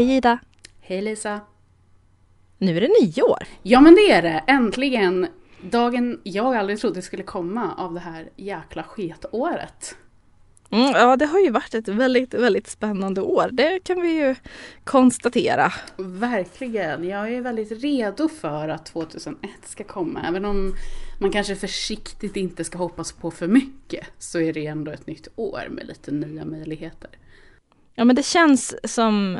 Hej 0.00 0.16
Ida! 0.16 0.38
Hej 0.80 1.02
Lisa! 1.02 1.40
Nu 2.58 2.76
är 2.76 2.80
det 2.80 2.90
nyår! 3.00 3.38
Ja 3.62 3.80
men 3.80 3.94
det 3.94 4.10
är 4.10 4.22
det! 4.22 4.44
Äntligen! 4.46 5.26
Dagen 5.60 6.20
jag 6.22 6.56
aldrig 6.56 6.78
trodde 6.78 7.02
skulle 7.02 7.22
komma 7.22 7.74
av 7.74 7.94
det 7.94 8.00
här 8.00 8.30
jäkla 8.36 8.82
sketåret. 8.82 9.96
Mm, 10.70 10.90
ja, 10.90 11.16
det 11.16 11.26
har 11.26 11.38
ju 11.38 11.50
varit 11.50 11.74
ett 11.74 11.88
väldigt, 11.88 12.34
väldigt 12.34 12.68
spännande 12.68 13.20
år. 13.20 13.48
Det 13.52 13.80
kan 13.84 14.02
vi 14.02 14.08
ju 14.08 14.34
konstatera. 14.84 15.72
Verkligen! 15.96 17.04
Jag 17.04 17.32
är 17.32 17.40
väldigt 17.40 17.82
redo 17.82 18.28
för 18.28 18.68
att 18.68 18.86
2001 18.86 19.50
ska 19.64 19.84
komma. 19.84 20.20
Även 20.28 20.44
om 20.44 20.74
man 21.20 21.32
kanske 21.32 21.56
försiktigt 21.56 22.36
inte 22.36 22.64
ska 22.64 22.78
hoppas 22.78 23.12
på 23.12 23.30
för 23.30 23.48
mycket 23.48 24.06
så 24.18 24.40
är 24.40 24.52
det 24.52 24.66
ändå 24.66 24.90
ett 24.90 25.06
nytt 25.06 25.28
år 25.36 25.68
med 25.70 25.86
lite 25.86 26.10
nya 26.10 26.44
möjligheter. 26.44 27.10
Ja, 27.94 28.04
men 28.04 28.16
det 28.16 28.26
känns 28.26 28.92
som 28.92 29.38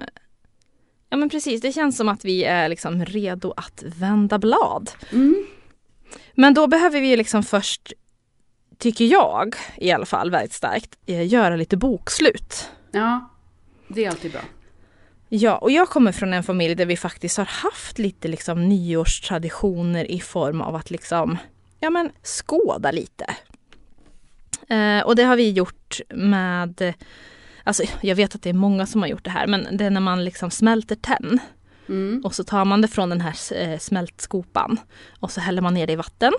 Ja 1.11 1.17
men 1.17 1.29
precis, 1.29 1.61
det 1.61 1.73
känns 1.73 1.97
som 1.97 2.09
att 2.09 2.25
vi 2.25 2.45
är 2.45 2.69
liksom 2.69 3.05
redo 3.05 3.55
att 3.57 3.83
vända 3.87 4.39
blad. 4.39 4.91
Mm. 5.13 5.47
Men 6.35 6.55
då 6.55 6.67
behöver 6.67 7.01
vi 7.01 7.17
liksom 7.17 7.43
först, 7.43 7.93
tycker 8.79 9.05
jag 9.05 9.55
i 9.77 9.91
alla 9.91 10.07
fall 10.07 10.31
väldigt 10.31 10.53
starkt, 10.53 10.99
eh, 11.07 11.27
göra 11.27 11.57
lite 11.57 11.77
bokslut. 11.77 12.71
Ja, 12.93 13.31
det 13.89 14.05
är 14.05 14.11
alltid 14.11 14.33
bra. 14.33 14.41
Ja, 15.29 15.59
och 15.59 15.71
jag 15.71 15.89
kommer 15.89 16.13
från 16.13 16.33
en 16.33 16.43
familj 16.43 16.75
där 16.75 16.87
vi 16.87 16.97
faktiskt 16.97 17.37
har 17.37 17.45
haft 17.45 17.99
lite 17.99 18.29
liksom 18.29 18.69
nyårstraditioner 18.69 20.11
i 20.11 20.21
form 20.21 20.61
av 20.61 20.75
att 20.75 20.91
liksom, 20.91 21.39
ja 21.81 21.91
men 21.91 22.11
skåda 22.23 22.91
lite. 22.91 23.27
Eh, 24.69 25.01
och 25.01 25.17
det 25.17 25.23
har 25.23 25.37
vi 25.37 25.51
gjort 25.51 26.01
med 26.15 26.95
Alltså 27.71 27.83
jag 28.01 28.17
vet 28.17 28.35
att 28.35 28.43
det 28.43 28.51
är 28.51 28.55
många 28.55 28.87
som 28.87 29.01
har 29.01 29.09
gjort 29.09 29.25
det 29.25 29.31
här 29.31 29.47
men 29.47 29.77
det 29.77 29.85
är 29.85 29.91
när 29.91 30.01
man 30.01 30.25
liksom 30.25 30.51
smälter 30.51 30.97
tenn. 30.97 31.41
Mm. 31.89 32.21
Och 32.25 32.35
så 32.35 32.45
tar 32.45 32.65
man 32.65 32.81
det 32.81 32.89
från 32.89 33.09
den 33.11 33.21
här 33.21 33.35
eh, 33.55 33.79
smältskopan 33.79 34.81
och 35.21 35.31
så 35.31 35.41
häller 35.41 35.63
man 35.63 35.75
ner 35.75 35.87
det 35.87 35.93
i 35.93 35.97
vatten. 35.97 36.33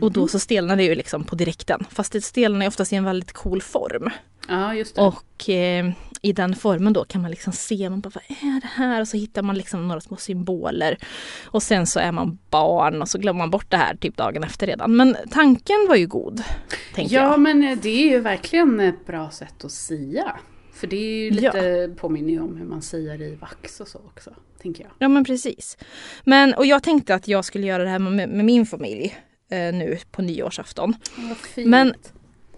Och 0.00 0.12
då 0.12 0.28
så 0.28 0.38
stelnar 0.38 0.76
det 0.76 0.82
ju 0.82 0.94
liksom 0.94 1.24
på 1.24 1.36
direkten. 1.36 1.84
Fast 1.90 2.12
det 2.12 2.20
stelnar 2.20 2.60
ju 2.60 2.68
oftast 2.68 2.92
i 2.92 2.96
en 2.96 3.04
väldigt 3.04 3.32
cool 3.32 3.62
form. 3.62 4.10
Ja, 4.48 4.74
just 4.74 4.94
det. 4.94 5.02
Och 5.02 5.48
eh, 5.48 5.90
i 6.22 6.32
den 6.32 6.54
formen 6.54 6.92
då 6.92 7.04
kan 7.04 7.22
man 7.22 7.30
liksom 7.30 7.52
se, 7.52 7.90
man 7.90 8.00
bara, 8.00 8.10
vad 8.14 8.38
är 8.38 8.60
det 8.60 8.66
här? 8.66 9.00
Och 9.00 9.08
så 9.08 9.16
hittar 9.16 9.42
man 9.42 9.56
liksom 9.56 9.88
några 9.88 10.00
små 10.00 10.16
symboler. 10.16 10.98
Och 11.44 11.62
sen 11.62 11.86
så 11.86 12.00
är 12.00 12.12
man 12.12 12.38
barn 12.50 13.02
och 13.02 13.08
så 13.08 13.18
glömmer 13.18 13.38
man 13.38 13.50
bort 13.50 13.70
det 13.70 13.76
här 13.76 13.96
typ 13.96 14.16
dagen 14.16 14.44
efter 14.44 14.66
redan. 14.66 14.96
Men 14.96 15.16
tanken 15.30 15.86
var 15.88 15.96
ju 15.96 16.06
god. 16.06 16.42
Ja, 16.96 17.04
jag. 17.08 17.40
men 17.40 17.64
eh, 17.64 17.78
det 17.82 17.88
är 17.88 18.10
ju 18.10 18.20
verkligen 18.20 18.80
ett 18.80 19.06
bra 19.06 19.30
sätt 19.30 19.64
att 19.64 19.72
sia. 19.72 20.36
För 20.84 20.90
det 20.90 20.96
är 20.96 21.24
ju 21.24 21.30
lite 21.30 21.90
påminner 21.96 22.30
ju 22.30 22.40
om 22.40 22.56
hur 22.56 22.64
man 22.66 22.82
siar 22.82 23.22
i 23.22 23.34
vax 23.34 23.80
och 23.80 23.88
så 23.88 23.98
också, 23.98 24.30
tänker 24.62 24.82
jag. 24.84 24.92
Ja 24.98 25.08
men 25.08 25.24
precis. 25.24 25.78
Men, 26.24 26.54
och 26.54 26.66
jag 26.66 26.82
tänkte 26.82 27.14
att 27.14 27.28
jag 27.28 27.44
skulle 27.44 27.66
göra 27.66 27.82
det 27.84 27.88
här 27.88 27.98
med, 27.98 28.28
med 28.28 28.44
min 28.44 28.66
familj 28.66 29.16
eh, 29.50 29.58
nu 29.58 29.98
på 30.10 30.22
nyårsafton. 30.22 30.94
Vad 31.16 31.36
fint. 31.36 31.68
Men 31.68 31.94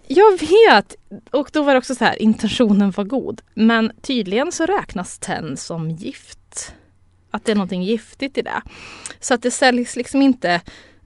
jag 0.06 0.40
vet! 0.40 0.96
Och 1.30 1.50
då 1.52 1.62
var 1.62 1.72
det 1.74 1.78
också 1.78 1.94
så 1.94 2.04
här, 2.04 2.22
intentionen 2.22 2.90
var 2.90 3.04
god. 3.04 3.42
Men 3.54 3.92
tydligen 4.02 4.52
så 4.52 4.66
räknas 4.66 5.18
tenn 5.18 5.56
som 5.56 5.90
gift. 5.90 6.74
Att 7.30 7.44
det 7.44 7.52
är 7.52 7.56
någonting 7.56 7.82
giftigt 7.82 8.38
i 8.38 8.42
det. 8.42 8.62
Så 9.20 9.34
att 9.34 9.42
det 9.42 9.50
säljs 9.50 9.96
liksom 9.96 10.22
inte 10.22 10.60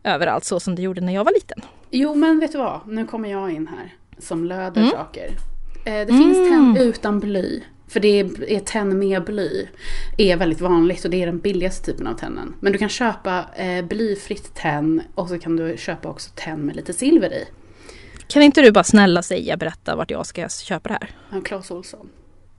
överallt 0.04 0.44
så 0.44 0.60
som 0.60 0.74
det 0.74 0.82
gjorde 0.82 1.00
när 1.00 1.14
jag 1.14 1.24
var 1.24 1.32
liten. 1.32 1.60
Jo, 1.90 2.14
men 2.14 2.40
vet 2.40 2.52
du 2.52 2.58
vad? 2.58 2.80
Nu 2.88 3.06
kommer 3.06 3.30
jag 3.30 3.50
in 3.50 3.66
här 3.66 3.94
som 4.18 4.44
löder 4.44 4.80
Mm. 4.80 4.90
saker. 4.92 5.30
Eh, 5.84 5.92
det 5.92 6.06
finns 6.06 6.48
tenn 6.48 6.76
utan 6.80 7.20
bly. 7.20 7.62
För 7.88 8.00
det 8.00 8.20
är, 8.20 8.60
tenn 8.60 8.98
med 8.98 9.24
bly. 9.24 9.66
är 10.18 10.36
väldigt 10.36 10.60
vanligt 10.60 11.04
och 11.04 11.10
det 11.10 11.22
är 11.22 11.26
den 11.26 11.38
billigaste 11.38 11.92
typen 11.92 12.06
av 12.06 12.14
tennen. 12.14 12.54
Men 12.60 12.72
du 12.72 12.78
kan 12.78 12.88
köpa 12.88 13.44
eh, 13.56 13.84
blyfritt 13.84 14.54
tenn 14.54 15.02
och 15.14 15.28
så 15.28 15.38
kan 15.38 15.56
du 15.56 15.76
köpa 15.78 16.08
också 16.08 16.30
tenn 16.34 16.60
med 16.60 16.76
lite 16.76 16.92
silver 16.92 17.32
i. 17.32 17.44
Kan 18.26 18.42
inte 18.42 18.62
du 18.62 18.72
bara 18.72 18.84
snälla 18.84 19.22
säga, 19.22 19.56
berätta 19.56 19.96
vart 19.96 20.10
jag 20.10 20.26
ska 20.26 20.48
köpa 20.48 20.88
det 20.88 20.94
här? 21.00 21.10
Ja, 21.32 21.40
Clas 21.40 21.70
Ohlson. 21.70 22.08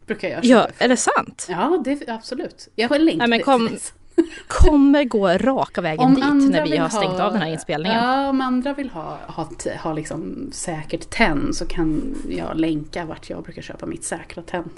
Brukar 0.05 0.29
jag 0.29 0.45
Ja, 0.45 0.61
köpa. 0.67 0.83
är 0.83 0.87
det 0.89 0.97
sant? 0.97 1.47
Ja, 1.49 1.81
det, 1.85 2.09
absolut. 2.09 2.69
Jag 2.75 2.89
har 2.89 2.95
en 2.95 3.05
länk 3.05 3.17
Nej, 3.17 3.27
men 3.27 3.39
kom- 3.41 3.69
Kommer 4.47 5.03
gå 5.03 5.27
raka 5.27 5.81
vägen 5.81 6.13
dit 6.15 6.51
när 6.51 6.63
vi 6.63 6.77
har 6.77 6.89
stängt 6.89 7.05
ha- 7.19 7.23
av 7.23 7.31
den 7.33 7.41
här 7.41 7.49
inspelningen. 7.49 7.97
Ja, 8.03 8.29
om 8.29 8.41
andra 8.41 8.73
vill 8.73 8.89
ha, 8.89 9.17
ha, 9.27 9.49
ha 9.83 9.93
liksom 9.93 10.49
säkert 10.51 11.09
tenn 11.09 11.53
så 11.53 11.65
kan 11.65 12.15
jag 12.29 12.59
länka 12.59 13.05
vart 13.05 13.29
jag 13.29 13.43
brukar 13.43 13.61
köpa 13.61 13.85
mitt 13.85 14.03
säkra 14.03 14.43
tenn. 14.43 14.69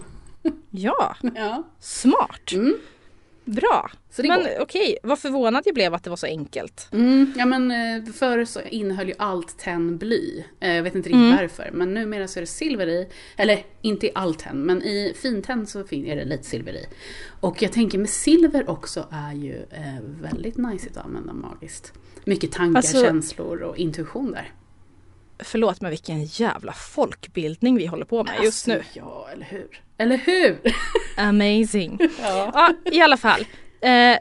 Ja, 0.70 1.16
Ja. 1.36 1.64
smart. 1.80 2.52
Mm. 2.54 2.74
Bra. 3.46 3.92
Så 4.12 4.22
det 4.22 4.28
Men 4.28 4.40
går. 4.44 4.50
okej, 4.60 4.98
vad 5.04 5.20
förvånad 5.20 5.64
jag 5.66 5.76
blev 5.76 5.94
att 5.94 6.04
det 6.04 6.10
var 6.10 6.18
så 6.18 6.26
enkelt. 6.28 6.88
Mm, 6.92 7.34
ja 7.38 7.46
men 7.46 7.72
eh, 7.72 8.14
förr 8.14 8.46
så 8.46 8.62
innehöll 8.62 9.08
ju 9.08 9.14
allt 9.18 9.58
tenn 9.60 9.98
bly. 9.98 10.44
Eh, 10.60 10.74
Jag 10.74 10.84
vet 10.84 10.96
inte 10.96 11.10
riktigt 11.10 11.22
Mm. 11.24 11.36
varför. 11.38 11.70
Men 11.74 11.94
numera 11.94 12.28
så 12.28 12.40
är 12.40 12.42
det 12.42 12.48
silver 12.48 12.88
i. 12.88 13.10
Eller 13.38 13.66
inte 13.82 14.08
i 14.08 14.12
allt 14.16 14.40
tenn, 14.40 14.62
men 14.66 14.82
i 14.84 15.14
fintenn 15.22 15.68
så 15.68 15.80
är 15.80 16.16
det 16.16 16.26
lite 16.26 16.44
silver 16.44 16.74
i. 16.74 16.86
Och 17.40 17.62
jag 17.62 17.72
tänker 17.72 17.98
med 17.98 18.10
silver 18.10 18.70
också 18.70 19.08
är 19.12 19.34
ju 19.34 19.56
eh, 19.72 20.00
väldigt 20.22 20.58
nice 20.58 20.90
att 20.90 20.98
använda 21.06 21.34
magiskt. 21.34 21.94
Mycket 22.26 22.52
tankar, 22.52 22.78
Alltså- 22.78 23.02
känslor 23.04 23.62
och 23.62 23.78
intuition 23.78 24.32
där. 24.32 24.52
Förlåt 25.40 25.82
men 25.82 25.90
vilken 25.90 26.24
jävla 26.26 26.74
folkbildning 26.74 27.76
vi 27.78 27.86
håller 27.86 28.06
på 28.06 28.24
med 28.24 28.34
just 28.44 28.68
nu. 28.68 28.74
Alltså, 28.78 28.90
Ja, 29.00 29.30
eller 29.34 29.46
hur? 29.46 29.82
Eller 29.98 30.18
hur? 30.18 30.60
Amazing. 31.18 32.00
Ja. 32.22 32.52
Ja, 32.54 32.92
i 32.92 33.02
alla 33.02 33.18
fall. 33.18 33.42
Eh, 33.82 34.18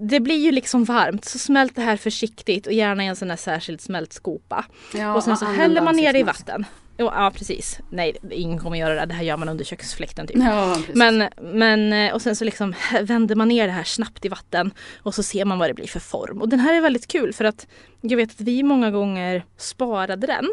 det 0.00 0.20
blir 0.20 0.36
ju 0.44 0.52
liksom 0.52 0.84
varmt 0.84 1.24
så 1.24 1.38
smält 1.38 1.76
det 1.76 1.82
här 1.82 1.96
försiktigt 1.96 2.66
och 2.66 2.72
gärna 2.72 3.04
i 3.04 3.06
en 3.06 3.16
sån 3.16 3.30
här 3.30 3.36
särskild 3.36 3.80
smältskopa. 3.80 4.64
Ja, 4.94 5.14
och 5.14 5.24
sen 5.24 5.36
så 5.36 5.44
häller 5.44 5.80
man 5.80 5.96
ner 5.96 6.12
det 6.12 6.18
i 6.18 6.22
vatten. 6.22 6.64
Jo, 6.98 7.06
ja 7.14 7.32
precis. 7.34 7.78
Nej, 7.90 8.16
ingen 8.30 8.58
kommer 8.58 8.76
göra 8.78 8.94
det. 8.94 9.06
Det 9.06 9.14
här 9.14 9.24
gör 9.24 9.36
man 9.36 9.48
under 9.48 9.64
köksfläkten 9.64 10.26
typ. 10.26 10.36
Ja. 10.36 10.78
Men, 10.94 11.28
men 11.42 11.92
eh, 11.92 12.14
och 12.14 12.22
sen 12.22 12.36
så 12.36 12.44
liksom 12.44 12.74
vänder 13.02 13.34
man 13.34 13.48
ner 13.48 13.66
det 13.66 13.72
här 13.72 13.84
snabbt 13.84 14.24
i 14.24 14.28
vatten 14.28 14.70
och 15.02 15.14
så 15.14 15.22
ser 15.22 15.44
man 15.44 15.58
vad 15.58 15.70
det 15.70 15.74
blir 15.74 15.86
för 15.86 16.00
form. 16.00 16.42
Och 16.42 16.48
den 16.48 16.60
här 16.60 16.74
är 16.74 16.80
väldigt 16.80 17.06
kul 17.06 17.32
för 17.32 17.44
att 17.44 17.66
jag 18.00 18.16
vet 18.16 18.30
att 18.30 18.40
vi 18.40 18.62
många 18.62 18.90
gånger 18.90 19.44
sparade 19.56 20.26
den 20.26 20.46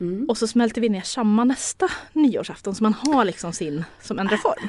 Mm. 0.00 0.26
och 0.28 0.38
så 0.38 0.46
smälter 0.46 0.80
vi 0.80 0.88
ner 0.88 1.00
samma 1.00 1.44
nästa 1.44 1.88
nyårsafton 2.12 2.74
så 2.74 2.82
man 2.82 2.94
har 2.94 3.24
liksom 3.24 3.52
sin 3.52 3.84
som 4.00 4.18
ändrar 4.18 4.36
form. 4.36 4.68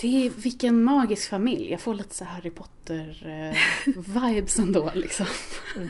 Det 0.00 0.26
är, 0.26 0.30
vilken 0.30 0.84
magisk 0.84 1.30
familj. 1.30 1.70
Jag 1.70 1.80
får 1.80 1.94
lite 1.94 2.14
så 2.14 2.24
Harry 2.24 2.50
Potter-vibes 2.50 4.60
ändå 4.60 4.90
liksom. 4.94 5.26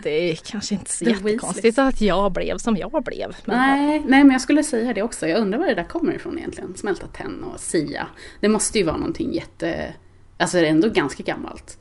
Det 0.02 0.30
är 0.30 0.36
kanske 0.36 0.74
inte 0.74 0.90
så 0.90 1.04
The 1.04 1.10
jättekonstigt 1.10 1.78
att 1.78 2.00
jag 2.00 2.32
blev 2.32 2.58
som 2.58 2.76
jag 2.76 3.04
blev. 3.04 3.36
Men 3.44 3.58
Nej, 3.58 4.02
nej, 4.06 4.24
men 4.24 4.30
jag 4.30 4.40
skulle 4.40 4.62
säga 4.62 4.94
det 4.94 5.02
också. 5.02 5.26
Jag 5.26 5.40
undrar 5.40 5.58
var 5.58 5.66
det 5.66 5.74
där 5.74 5.84
kommer 5.84 6.14
ifrån 6.14 6.38
egentligen. 6.38 6.76
Smälta 6.76 7.06
tenn 7.06 7.44
och 7.44 7.60
sia. 7.60 8.06
Det 8.40 8.48
måste 8.48 8.78
ju 8.78 8.84
vara 8.84 8.96
någonting 8.96 9.34
jätte... 9.34 9.94
Alltså 10.36 10.56
det 10.56 10.66
är 10.66 10.70
ändå 10.70 10.88
ganska 10.88 11.22
gammalt. 11.22 11.78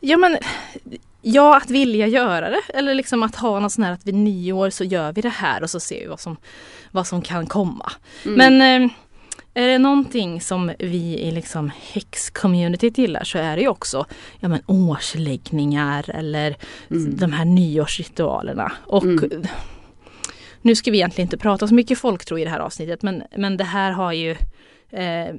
Ja 0.00 0.16
men 0.16 0.38
Ja, 1.22 1.56
att 1.56 1.70
vilja 1.70 2.06
göra 2.06 2.50
det. 2.50 2.60
Eller 2.74 2.94
liksom 2.94 3.22
att 3.22 3.36
ha 3.36 3.60
något 3.60 3.72
sånt 3.72 3.86
här 3.86 3.92
att 3.92 4.06
vid 4.06 4.14
nyår 4.14 4.70
så 4.70 4.84
gör 4.84 5.12
vi 5.12 5.20
det 5.20 5.28
här 5.28 5.62
och 5.62 5.70
så 5.70 5.80
ser 5.80 6.00
vi 6.00 6.06
vad 6.06 6.20
som, 6.20 6.36
vad 6.90 7.06
som 7.06 7.22
kan 7.22 7.46
komma. 7.46 7.92
Mm. 8.24 8.36
Men 8.36 8.82
eh, 8.82 8.90
är 9.54 9.68
det 9.68 9.78
någonting 9.78 10.40
som 10.40 10.72
vi 10.78 11.18
i 11.18 11.30
liksom 11.30 11.70
häx-communityt 11.92 12.98
gillar 12.98 13.24
så 13.24 13.38
är 13.38 13.56
det 13.56 13.62
ju 13.62 13.68
också 13.68 14.06
ja, 14.40 14.48
men 14.48 14.60
årsläggningar 14.66 16.10
eller 16.14 16.56
Mm. 16.90 17.16
de 17.16 17.32
här 17.32 17.44
nyårsritualerna. 17.44 18.72
Och 18.86 19.04
Mm. 19.04 19.42
nu 20.62 20.74
ska 20.74 20.90
vi 20.90 20.96
egentligen 20.98 21.26
inte 21.26 21.36
prata 21.38 21.68
så 21.68 21.74
mycket 21.74 21.98
folktro 21.98 22.38
i 22.38 22.44
det 22.44 22.50
här 22.50 22.58
avsnittet 22.60 23.02
men, 23.02 23.22
men 23.36 23.56
det 23.56 23.64
här 23.64 23.90
har 23.92 24.12
ju 24.12 24.36
eh, 24.90 25.34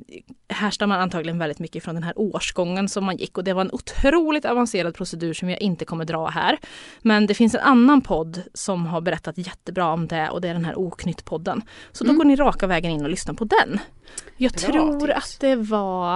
härstammar 0.50 1.00
antagligen 1.00 1.38
väldigt 1.40 1.60
mycket 1.60 1.84
från 1.84 1.96
den 1.96 2.04
här 2.04 2.14
årsgången 2.20 2.90
som 2.90 3.06
man 3.06 3.18
gick 3.18 3.38
och 3.38 3.44
det 3.44 3.54
var 3.54 3.62
en 3.62 3.72
otroligt 3.72 4.46
avancerad 4.46 4.96
procedur 4.96 5.34
som 5.34 5.50
jag 5.50 5.62
inte 5.62 5.86
kommer 5.86 6.06
dra 6.06 6.28
här. 6.28 6.60
Men 7.02 7.26
det 7.28 7.34
finns 7.34 7.56
en 7.56 7.62
annan 7.62 8.02
podd 8.02 8.42
som 8.54 8.86
har 8.86 9.02
berättat 9.02 9.38
jättebra 9.38 9.94
om 9.94 10.08
det 10.08 10.30
och 10.30 10.42
det 10.42 10.48
är 10.50 10.54
den 10.54 10.66
här 10.66 10.76
Oknytt-podden. 10.76 11.62
Så 11.92 12.04
då 12.04 12.10
Mm. 12.10 12.18
går 12.18 12.26
ni 12.26 12.36
raka 12.36 12.68
vägen 12.68 12.92
in 12.92 13.04
och 13.04 13.10
lyssnar 13.10 13.34
på 13.34 13.46
den. 13.46 13.80
Jag 14.38 14.52
Bra 14.52 14.60
tror 14.62 15.08
tips. 15.08 15.18
att 15.36 15.40
det 15.40 15.56
var 15.56 16.16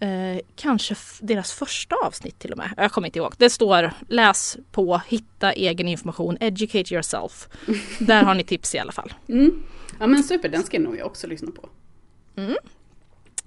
eh, 0.00 0.40
kanske 0.56 0.94
deras 1.20 1.52
första 1.52 1.96
avsnitt 2.04 2.38
till 2.38 2.52
och 2.52 2.58
med. 2.58 2.70
Jag 2.76 2.92
kommer 2.92 3.08
inte 3.08 3.18
ihåg. 3.18 3.34
Det 3.38 3.50
står 3.50 3.90
läs 4.08 4.56
på, 4.72 5.00
hitta 5.08 5.52
egen 5.52 5.88
information, 5.88 6.36
educate 6.40 6.94
yourself. 6.94 7.48
Där 7.98 8.22
har 8.22 8.34
ni 8.34 8.44
tips 8.44 8.74
i 8.74 8.78
alla 8.78 8.92
fall. 8.92 9.12
Mm. 9.28 9.62
Ja 10.00 10.06
men 10.06 10.22
super, 10.22 10.48
den 10.48 10.62
ska 10.62 10.78
nog 10.78 10.96
jag 10.98 11.06
också 11.06 11.26
lyssna 11.26 11.50
på. 11.50 11.68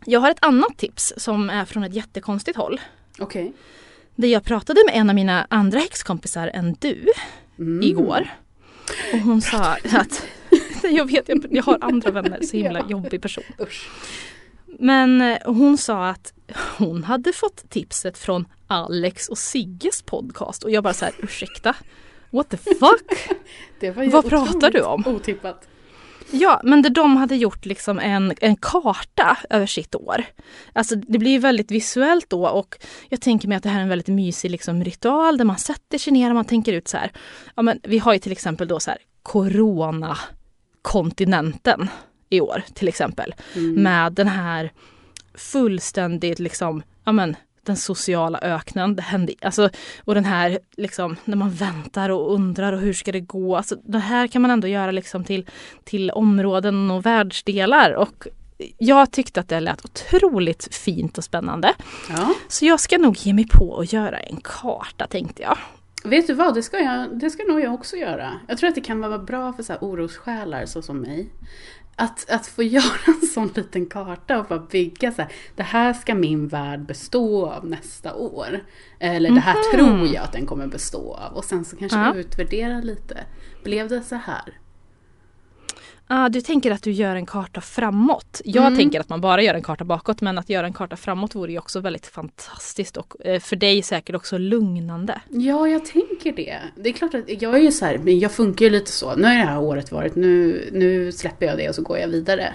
Jag 0.06 0.20
har 0.20 0.32
ett 0.32 0.44
annat 0.46 0.78
tips 0.78 1.14
som 1.18 1.50
är 1.50 1.66
från 1.66 1.84
ett 1.84 1.94
jättekonstigt 1.94 2.58
håll. 2.58 2.82
Okej. 3.20 3.54
Där 4.16 4.28
jag 4.28 4.44
pratade 4.44 4.84
med 4.86 4.96
en 4.96 5.10
av 5.10 5.16
mina 5.16 5.48
andra 5.50 5.80
häxkompisar 5.80 6.48
än 6.54 6.76
du 6.80 7.06
Mm. 7.60 7.84
igår. 7.84 8.30
Och 9.14 9.20
hon 9.20 9.42
sa 9.42 9.58
att 9.92 10.26
jag 10.84 11.06
vet, 11.12 11.30
jag, 11.30 11.46
jag 11.52 11.64
har 11.64 11.78
andra 11.82 12.12
vänner, 12.12 12.42
så 12.42 12.58
himla 12.58 12.80
Ja. 12.80 12.86
jobbig 12.90 13.22
person. 13.22 13.44
Usch. 13.60 13.90
Men 14.66 15.22
eh, 15.22 15.38
hon 15.46 15.78
sa 15.78 16.08
att 16.10 16.34
hon 16.78 17.04
hade 17.04 17.34
fått 17.34 17.70
tipset 17.70 18.18
från 18.18 18.48
Alex 18.68 19.28
och 19.30 19.38
Sigges 19.38 20.02
podcast 20.02 20.64
och 20.64 20.72
jag 20.72 20.84
bara 20.84 20.94
så 20.94 21.06
här, 21.06 21.14
ursäkta? 21.18 21.76
What 22.30 22.50
the 22.50 22.58
fuck? 22.58 23.30
Vad 24.12 24.30
pratar 24.30 24.72
du 24.72 24.82
om? 24.82 25.04
Otippat. 25.08 25.68
Ja, 26.32 26.62
men 26.64 26.82
där 26.82 26.90
de 26.90 27.18
hade 27.18 27.36
gjort 27.36 27.66
liksom 27.66 28.00
en, 28.00 28.34
en 28.42 28.56
karta 28.56 29.38
över 29.50 29.66
sitt 29.66 29.96
år. 29.96 30.24
Alltså 30.74 30.96
det 30.96 31.20
blir 31.20 31.40
väldigt 31.40 31.72
visuellt 31.72 32.30
då 32.30 32.48
och 32.48 32.86
jag 33.10 33.22
tänker 33.22 33.48
mig 33.48 33.58
att 33.58 33.64
det 33.64 33.70
här 33.70 33.80
är 33.80 33.84
en 33.84 33.90
väldigt 33.90 34.08
mysig 34.08 34.52
liksom, 34.52 34.84
ritual 34.84 35.38
där 35.38 35.46
man 35.46 35.58
sätter 35.58 35.98
sig 35.98 36.14
ner 36.14 36.30
och 36.30 36.36
man 36.36 36.46
tänker 36.46 36.74
ut 36.74 36.88
så 36.88 36.98
här. 36.98 37.12
Ja, 37.56 37.62
men 37.62 37.80
vi 37.84 38.00
har 38.00 38.14
ju 38.14 38.20
till 38.20 38.32
exempel 38.32 38.68
då 38.68 38.80
så 38.80 38.92
här 38.92 39.00
Corona-kontinenten 39.24 41.90
i 42.30 42.42
år 42.42 42.64
till 42.74 42.88
exempel. 42.88 43.36
Mm. 43.56 43.84
Med 43.84 44.14
den 44.14 44.28
här 44.28 44.72
fullständigt 45.34 46.40
liksom, 46.40 46.84
ja 47.04 47.12
men 47.12 47.36
den 47.70 47.78
sociala 47.78 48.40
öknen. 48.42 48.96
Det 48.96 49.02
hände, 49.02 49.34
alltså, 49.42 49.70
och 50.06 50.16
den 50.16 50.26
här 50.26 50.60
liksom, 50.78 51.16
när 51.26 51.38
man 51.38 51.50
väntar 51.50 52.10
och 52.10 52.34
undrar 52.34 52.74
och 52.74 52.80
hur 52.80 52.94
ska 52.94 53.12
det 53.12 53.20
gå. 53.20 53.58
Alltså, 53.58 53.76
det 53.84 54.00
här 54.00 54.28
kan 54.28 54.42
man 54.42 54.52
ändå 54.52 54.68
göra 54.68 54.92
liksom 54.92 55.24
till, 55.24 55.46
till 55.84 56.12
områden 56.12 56.92
och 56.92 57.06
världsdelar. 57.06 57.94
Och 57.94 58.28
jag 58.78 59.12
tyckte 59.12 59.40
att 59.40 59.50
det 59.50 59.60
lät 59.60 59.86
otroligt 59.86 60.76
fint 60.76 61.18
och 61.18 61.24
spännande. 61.24 61.74
Ja. 62.10 62.34
Så 62.48 62.66
jag 62.66 62.80
ska 62.80 62.98
nog 62.98 63.18
ge 63.18 63.34
mig 63.34 63.48
på 63.48 63.80
att 63.80 63.94
göra 63.94 64.20
en 64.20 64.38
karta 64.44 65.08
tänkte 65.08 65.42
jag. 65.42 65.58
Vet 66.04 66.28
du 66.28 66.34
vad, 66.34 66.56
det 66.56 66.64
ska, 66.64 66.80
jag, 66.80 67.20
det 67.20 67.30
ska 67.30 67.44
nog 67.44 67.62
jag 67.62 67.74
också 67.74 67.96
göra. 67.96 68.32
Jag 68.48 68.58
tror 68.58 68.70
att 68.70 68.76
det 68.76 68.82
kan 68.82 69.00
vara 69.00 69.20
bra 69.20 69.54
för 69.54 69.64
så 69.64 69.74
här 69.74 69.80
orossjälar 69.82 70.66
så 70.66 70.82
som 70.82 71.02
mig 71.02 71.30
att, 72.00 72.30
att 72.30 72.48
få 72.48 72.64
göra 72.78 73.14
en 73.22 73.28
sån 73.28 73.52
liten 73.56 73.86
karta 73.86 74.40
och 74.40 74.46
bara 74.46 74.60
bygga 74.60 75.12
så 75.12 75.22
här, 75.22 75.32
det 75.56 75.64
här 75.64 75.94
ska 75.94 76.16
min 76.16 76.48
värld 76.48 76.86
bestå 76.86 77.50
av 77.50 77.66
nästa 77.66 78.14
år. 78.14 78.60
Eller 79.00 79.32
det 79.32 79.40
här 79.40 79.56
mm 79.56 79.64
-hmm. 79.64 79.78
tror 79.78 80.08
jag 80.08 80.24
att 80.24 80.32
den 80.32 80.46
kommer 80.46 80.68
bestå 80.68 81.14
av. 81.14 81.34
Och 81.34 81.46
sen 81.46 81.66
så 81.66 81.76
kanske 81.76 81.98
ja. 81.98 82.16
utvärdera 82.16 82.82
lite. 82.82 83.24
Blev 83.64 83.88
det 83.90 84.02
så 84.02 84.16
här? 84.16 84.60
Ah, 86.12 86.30
du 86.30 86.42
tänker 86.42 86.72
att 86.72 86.84
du 86.84 86.92
gör 86.92 87.16
en 87.16 87.26
karta 87.26 87.62
framåt. 87.62 88.42
Jag 88.46 88.66
mm. 88.66 88.78
tänker 88.78 89.00
att 89.00 89.10
man 89.10 89.22
bara 89.22 89.42
gör 89.42 89.54
en 89.54 89.62
karta 89.62 89.84
bakåt 89.84 90.22
men 90.22 90.38
att 90.38 90.50
göra 90.50 90.66
en 90.66 90.74
karta 90.74 90.96
framåt 90.96 91.36
vore 91.36 91.52
ju 91.52 91.60
också 91.60 91.80
väldigt 91.80 92.08
fantastiskt 92.08 92.98
och 92.98 93.26
eh, 93.26 93.40
för 93.40 93.56
dig 93.56 93.82
säkert 93.82 94.16
också 94.16 94.38
lugnande. 94.38 95.22
Ja, 95.30 95.68
jag 95.68 95.86
tänker 95.86 96.32
det. 96.32 96.58
Det 96.76 96.90
är 96.90 96.94
klart 96.94 97.14
att 97.14 97.42
jag 97.42 97.56
är 97.56 97.60
ju 97.60 97.72
så 97.72 97.86
här, 97.86 98.10
jag 98.10 98.32
funkar 98.32 98.66
ju 98.66 98.72
lite 98.72 98.92
så. 98.92 99.16
Nu 99.16 99.24
har 99.24 99.34
det 99.34 99.40
här 99.40 99.60
året 99.60 99.92
varit, 99.92 100.16
nu, 100.16 100.70
nu 100.72 101.12
släpper 101.12 101.46
jag 101.46 101.58
det 101.58 101.70
och 101.70 101.76
så 101.76 101.82
går 101.82 101.98
jag 101.98 102.08
vidare. 102.08 102.54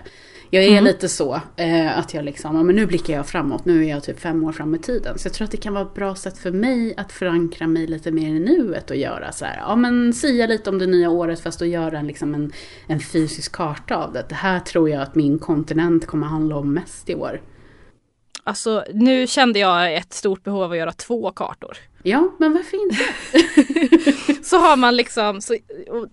Jag 0.50 0.64
är 0.64 0.70
mm. 0.70 0.84
lite 0.84 1.08
så 1.08 1.40
eh, 1.56 1.98
att 1.98 2.14
jag 2.14 2.24
liksom, 2.24 2.66
men 2.66 2.76
nu 2.76 2.86
blickar 2.86 3.14
jag 3.14 3.26
framåt, 3.26 3.64
nu 3.64 3.84
är 3.84 3.90
jag 3.90 4.02
typ 4.02 4.20
fem 4.20 4.44
år 4.44 4.52
fram 4.52 4.74
i 4.74 4.78
tiden. 4.78 5.18
Så 5.18 5.26
jag 5.26 5.34
tror 5.34 5.44
att 5.44 5.50
det 5.50 5.56
kan 5.56 5.74
vara 5.74 5.84
ett 5.84 5.94
bra 5.94 6.14
sätt 6.14 6.38
för 6.38 6.50
mig 6.50 6.94
att 6.96 7.12
förankra 7.12 7.66
mig 7.66 7.86
lite 7.86 8.10
mer 8.10 8.28
i 8.28 8.40
nuet 8.40 8.90
och 8.90 8.96
göra 8.96 9.32
så 9.32 9.44
här, 9.44 9.56
ja 9.56 9.76
men 9.76 10.12
sia 10.12 10.46
lite 10.46 10.70
om 10.70 10.78
det 10.78 10.86
nya 10.86 11.10
året 11.10 11.40
fast 11.40 11.62
att 11.62 11.68
göra 11.68 11.98
en, 11.98 12.06
liksom 12.06 12.34
en, 12.34 12.52
en 12.86 13.00
fysisk 13.00 13.52
karta 13.52 13.96
av 13.96 14.12
det. 14.12 14.24
Det 14.28 14.34
här 14.34 14.60
tror 14.60 14.90
jag 14.90 15.02
att 15.02 15.14
min 15.14 15.38
kontinent 15.38 16.06
kommer 16.06 16.26
handla 16.26 16.56
om 16.56 16.74
mest 16.74 17.10
i 17.10 17.14
år. 17.14 17.40
Alltså 18.44 18.84
nu 18.94 19.26
kände 19.26 19.58
jag 19.58 19.94
ett 19.94 20.12
stort 20.12 20.44
behov 20.44 20.62
av 20.62 20.72
att 20.72 20.78
göra 20.78 20.92
två 20.92 21.30
kartor. 21.30 21.76
Ja, 22.02 22.30
men 22.38 22.52
varför 22.52 22.82
inte? 22.84 24.42
så 24.42 24.58
har 24.58 24.76
man 24.76 24.96
liksom, 24.96 25.40
så, 25.40 25.56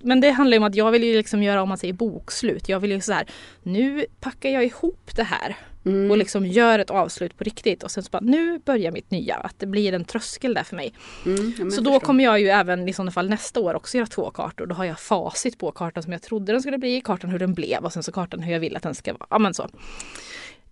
men 0.01 0.21
det 0.21 0.31
handlar 0.31 0.55
ju 0.55 0.59
om 0.59 0.63
att 0.63 0.75
jag 0.75 0.91
vill 0.91 1.03
ju 1.03 1.17
liksom 1.17 1.43
göra 1.43 1.61
om 1.61 1.69
man 1.69 1.77
säger 1.77 1.93
bokslut. 1.93 2.69
Jag 2.69 2.79
vill 2.79 2.91
ju 2.91 3.01
så 3.01 3.13
här, 3.13 3.25
nu 3.63 4.05
packar 4.19 4.49
jag 4.49 4.65
ihop 4.65 5.11
det 5.15 5.23
här 5.23 5.57
mm. 5.85 6.11
och 6.11 6.17
liksom 6.17 6.45
gör 6.45 6.79
ett 6.79 6.89
avslut 6.89 7.37
på 7.37 7.43
riktigt 7.43 7.83
och 7.83 7.91
sen 7.91 8.03
så 8.03 8.09
bara 8.09 8.21
nu 8.21 8.59
börjar 8.59 8.91
mitt 8.91 9.11
nya. 9.11 9.35
Att 9.35 9.59
det 9.59 9.65
blir 9.65 9.93
en 9.93 10.05
tröskel 10.05 10.53
där 10.53 10.63
för 10.63 10.75
mig. 10.75 10.93
Mm, 11.25 11.71
så 11.71 11.81
då 11.81 11.99
kommer 11.99 12.23
jag 12.23 12.39
ju 12.39 12.47
även 12.47 12.89
i 12.89 12.93
sådana 12.93 13.11
fall 13.11 13.29
nästa 13.29 13.59
år 13.59 13.73
också 13.73 13.97
göra 13.97 14.07
två 14.07 14.31
kartor. 14.31 14.65
Då 14.65 14.75
har 14.75 14.85
jag 14.85 14.99
facit 14.99 15.57
på 15.57 15.71
kartan 15.71 16.03
som 16.03 16.11
jag 16.11 16.21
trodde 16.21 16.51
den 16.51 16.61
skulle 16.61 16.77
bli, 16.77 17.01
kartan 17.01 17.29
hur 17.29 17.39
den 17.39 17.53
blev 17.53 17.85
och 17.85 17.93
sen 17.93 18.03
så 18.03 18.11
kartan 18.11 18.39
hur 18.39 18.53
jag 18.53 18.59
vill 18.59 18.75
att 18.75 18.83
den 18.83 18.95
ska 18.95 19.13
vara. 19.13 19.27
Ja 19.29 19.39
men 19.39 19.53
så. 19.53 19.69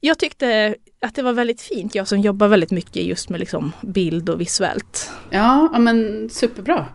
Jag 0.02 0.20
tyckte 0.20 0.76
att 1.02 1.16
det 1.16 1.22
var 1.22 1.34
väldigt 1.34 1.62
fint, 1.62 1.96
jag 1.96 2.08
som 2.08 2.20
jobbar 2.20 2.48
väldigt 2.48 2.72
mycket 2.72 3.04
just 3.04 3.30
med 3.30 3.40
liksom 3.40 3.72
bild 3.82 4.30
och 4.30 4.42
visuellt. 4.42 5.12
Ja, 5.30 5.80
men 5.80 6.30
superbra. 6.30 6.86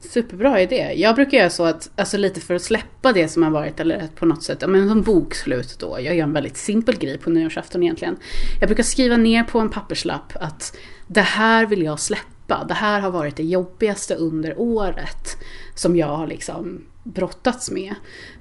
Superbra 0.00 0.60
idé. 0.60 0.92
Jag 0.96 1.14
brukar 1.14 1.38
göra 1.38 1.50
så 1.50 1.64
att, 1.64 1.90
alltså 1.96 2.16
lite 2.16 2.40
för 2.40 2.54
att 2.54 2.62
släppa 2.62 3.12
det 3.12 3.28
som 3.28 3.42
har 3.42 3.50
varit, 3.50 3.80
eller 3.80 4.08
på 4.14 4.26
något 4.26 4.42
sätt, 4.42 4.64
men 4.68 4.88
som 4.88 5.02
bokslut 5.02 5.76
då. 5.78 6.00
Jag 6.00 6.16
gör 6.16 6.24
en 6.24 6.32
väldigt 6.32 6.56
simpel 6.56 6.98
grej 6.98 7.18
på 7.18 7.30
nyårsafton 7.30 7.82
egentligen. 7.82 8.16
Jag 8.60 8.68
brukar 8.68 8.82
skriva 8.82 9.16
ner 9.16 9.44
på 9.44 9.58
en 9.58 9.70
papperslapp 9.70 10.32
att 10.34 10.76
det 11.06 11.20
här 11.20 11.66
vill 11.66 11.82
jag 11.82 12.00
släppa. 12.00 12.37
Det 12.48 12.74
här 12.74 13.00
har 13.00 13.10
varit 13.10 13.36
det 13.36 13.42
jobbigaste 13.42 14.14
under 14.14 14.54
året 14.58 15.36
som 15.74 15.96
jag 15.96 16.16
har 16.16 16.26
liksom 16.26 16.84
brottats 17.02 17.70
med. 17.70 17.94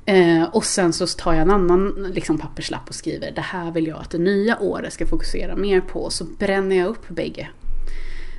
Eh, 0.06 0.44
och 0.44 0.66
sen 0.66 0.94
så 0.94 1.08
tar 1.08 1.34
jag 1.34 1.42
en 1.42 1.50
annan 1.50 2.12
liksom, 2.14 2.38
papperslapp 2.38 2.90
och 2.90 2.96
skriver 2.96 3.32
det 3.32 3.42
här 3.42 3.72
vill 3.72 3.88
jag 3.88 4.00
att 4.00 4.12
det 4.12 4.18
nya 4.18 4.60
året 4.60 4.94
ska 4.94 5.06
fokusera 5.06 5.56
mer 5.56 5.82
på. 5.82 6.10
Så 6.10 6.24
bränner 6.24 6.76
jag 6.76 6.88
upp 6.88 7.10
bägge. 7.10 7.50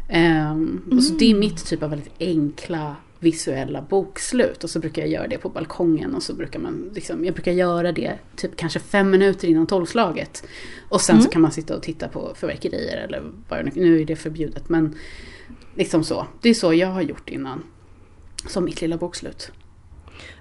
Eh, 0.09 0.51
mm. 0.51 0.83
och 0.93 1.03
så 1.03 1.15
det 1.15 1.25
är 1.25 1.31
mm. 1.31 1.41
mitt 1.41 1.67
typ 1.67 1.83
av 1.83 1.91
väldigt 1.91 2.15
enkla 2.21 2.97
visuella 3.21 3.83
bokslut 3.83 4.65
och 4.65 4.71
så 4.71 4.79
brukar 4.79 5.03
jag 5.03 5.11
göra 5.11 5.29
det 5.29 5.39
på 5.39 5.49
balkongen 5.49 6.15
och 6.15 6.23
så 6.23 6.35
brukar 6.35 6.59
man 6.61 6.91
liksom, 6.95 7.25
jag 7.25 7.35
brukar 7.35 7.53
göra 7.53 7.93
det 7.93 8.19
typ 8.37 8.57
kanske 8.57 8.79
fem 8.81 9.11
minuter 9.11 9.49
innan 9.49 9.67
tolvslaget. 9.67 10.45
Och 10.89 11.01
sen 11.01 11.15
mm. 11.15 11.25
så 11.25 11.31
kan 11.31 11.43
man 11.43 11.53
sitta 11.53 11.77
och 11.77 11.83
titta 11.83 12.09
på 12.09 12.33
förverkerier 12.35 12.97
eller 12.97 13.23
vad 13.49 13.65
det 13.65 13.75
nu 13.75 14.01
är 14.01 14.05
det 14.05 14.17
förbjudet 14.17 14.69
men 14.69 14.95
liksom 15.79 16.05
så. 16.05 16.27
Det 16.43 16.49
är 16.49 16.55
så 16.55 16.75
jag 16.75 16.89
har 16.89 17.03
gjort 17.03 17.31
innan. 17.31 17.65
Som 18.47 18.65
mitt 18.65 18.81
lilla 18.81 18.97
bokslut. 18.97 19.53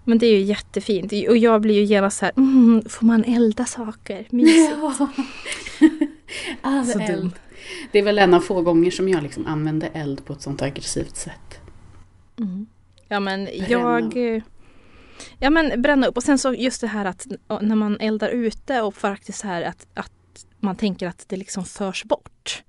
Men 0.04 0.18
det 0.18 0.26
är 0.26 0.32
ju 0.32 0.42
jättefint 0.42 1.14
och 1.30 1.38
jag 1.38 1.62
blir 1.62 1.76
ju 1.76 1.84
genast 1.84 2.18
så 2.18 2.26
här, 2.26 2.34
mm, 2.38 2.84
får 2.90 3.06
man 3.06 3.24
elda 3.24 3.66
saker? 3.66 4.28
Mysigt. 4.30 4.78
Ja. 4.82 5.10
All 6.62 6.86
så 6.86 7.00
eld. 7.00 7.32
Det 7.92 8.00
är 8.00 8.04
väl 8.04 8.20
en 8.20 8.34
av 8.34 8.40
få 8.40 8.62
gånger 8.62 8.92
som 8.92 9.10
jag 9.10 9.24
liksom 9.24 9.46
använder 9.46 9.90
eld 9.94 10.26
på 10.26 10.34
ett 10.34 10.42
sånt 10.42 10.62
aggressivt 10.62 11.16
sätt. 11.16 11.60
Mm. 12.40 12.68
Ja 13.08 13.20
men 13.20 13.46
bränna. 13.46 13.68
jag... 13.70 14.42
Ja 15.40 15.50
men 15.50 15.82
bränna 15.82 16.08
upp 16.08 16.18
och 16.18 16.24
sen 16.24 16.38
så 16.38 16.54
just 16.54 16.82
det 16.82 16.88
här 16.88 17.06
att 17.06 17.28
när 17.62 17.76
man 17.76 17.98
eldar 18.00 18.30
ute 18.30 18.82
och 18.82 18.96
faktiskt 18.96 19.40
så 19.40 19.48
här 19.48 19.62
att, 19.62 19.88
att 19.94 20.46
man 20.60 20.76
tänker 20.76 21.08
att 21.08 21.26
det 21.28 21.38
liksom 21.38 21.66
förs 21.66 22.04
bort. 22.04 22.64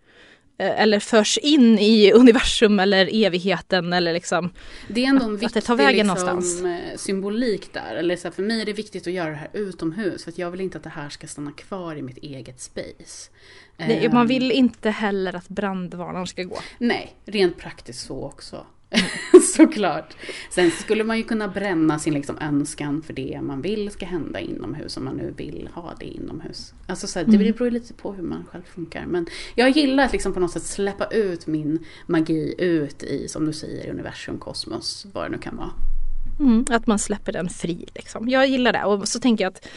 Eh, 0.58 0.82
eller 0.82 1.00
förs 1.00 1.38
in 1.38 1.78
i 1.78 2.12
universum 2.12 2.80
eller 2.80 3.24
evigheten 3.26 3.92
eller 3.92 4.12
liksom 4.12 4.50
Det 4.88 5.04
är 5.04 5.08
ändå 5.08 5.24
en 5.24 5.36
viktig 5.36 5.62
liksom, 5.78 6.66
eh, 6.66 6.96
symbolik 6.96 7.72
där. 7.72 7.96
Eller 7.96 8.16
så 8.16 8.28
här, 8.28 8.32
för 8.32 8.42
mig 8.42 8.60
är 8.60 8.66
det 8.66 8.72
viktigt 8.72 9.06
att 9.06 9.12
göra 9.12 9.30
det 9.30 9.36
här 9.36 9.50
utomhus 9.52 10.24
för 10.24 10.30
att 10.30 10.38
jag 10.38 10.50
vill 10.50 10.60
inte 10.60 10.78
att 10.78 10.84
det 10.84 10.90
här 10.90 11.08
ska 11.08 11.26
stanna 11.26 11.52
kvar 11.52 11.96
i 11.96 12.02
mitt 12.02 12.18
eget 12.18 12.60
space. 12.60 13.30
Nej, 13.76 14.08
man 14.12 14.26
vill 14.26 14.52
inte 14.52 14.90
heller 14.90 15.36
att 15.36 15.48
brandvarnaren 15.48 16.26
ska 16.26 16.42
gå. 16.42 16.58
Nej, 16.78 17.14
rent 17.24 17.56
praktiskt 17.56 18.06
så 18.06 18.24
också. 18.24 18.66
Såklart. 19.56 20.16
Sen 20.50 20.70
skulle 20.70 21.04
man 21.04 21.16
ju 21.16 21.22
kunna 21.22 21.48
bränna 21.48 21.98
sin 21.98 22.14
liksom 22.14 22.38
önskan 22.40 23.02
för 23.02 23.12
det 23.12 23.40
man 23.42 23.62
vill 23.62 23.90
ska 23.90 24.06
hända 24.06 24.40
inomhus 24.40 24.96
om 24.96 25.04
man 25.04 25.16
nu 25.16 25.34
vill 25.36 25.68
ha 25.74 25.94
det 26.00 26.06
inomhus. 26.06 26.74
Alltså 26.86 27.06
så 27.06 27.18
här, 27.18 27.26
det 27.26 27.36
mm. 27.36 27.52
beror 27.52 27.68
ju 27.68 27.70
lite 27.70 27.94
på 27.94 28.12
hur 28.12 28.22
man 28.22 28.44
själv 28.50 28.62
funkar. 28.74 29.06
Men 29.06 29.26
jag 29.54 29.70
gillar 29.70 30.04
att 30.04 30.12
liksom 30.12 30.34
på 30.34 30.40
något 30.40 30.50
sätt 30.50 30.62
släppa 30.62 31.06
ut 31.06 31.46
min 31.46 31.84
magi 32.06 32.54
ut 32.58 33.02
i, 33.02 33.28
som 33.28 33.46
du 33.46 33.52
säger, 33.52 33.90
universum, 33.90 34.38
kosmos, 34.38 35.06
vad 35.12 35.24
det 35.24 35.28
nu 35.28 35.38
kan 35.38 35.56
vara. 35.56 35.70
Mm, 36.40 36.64
att 36.70 36.86
man 36.86 36.98
släpper 36.98 37.32
den 37.32 37.48
fri 37.48 37.86
liksom. 37.94 38.28
Jag 38.28 38.46
gillar 38.46 38.72
det 38.72 38.84
och 38.84 39.08
så 39.08 39.20
tänker 39.20 39.44
jag 39.44 39.50
att 39.50 39.68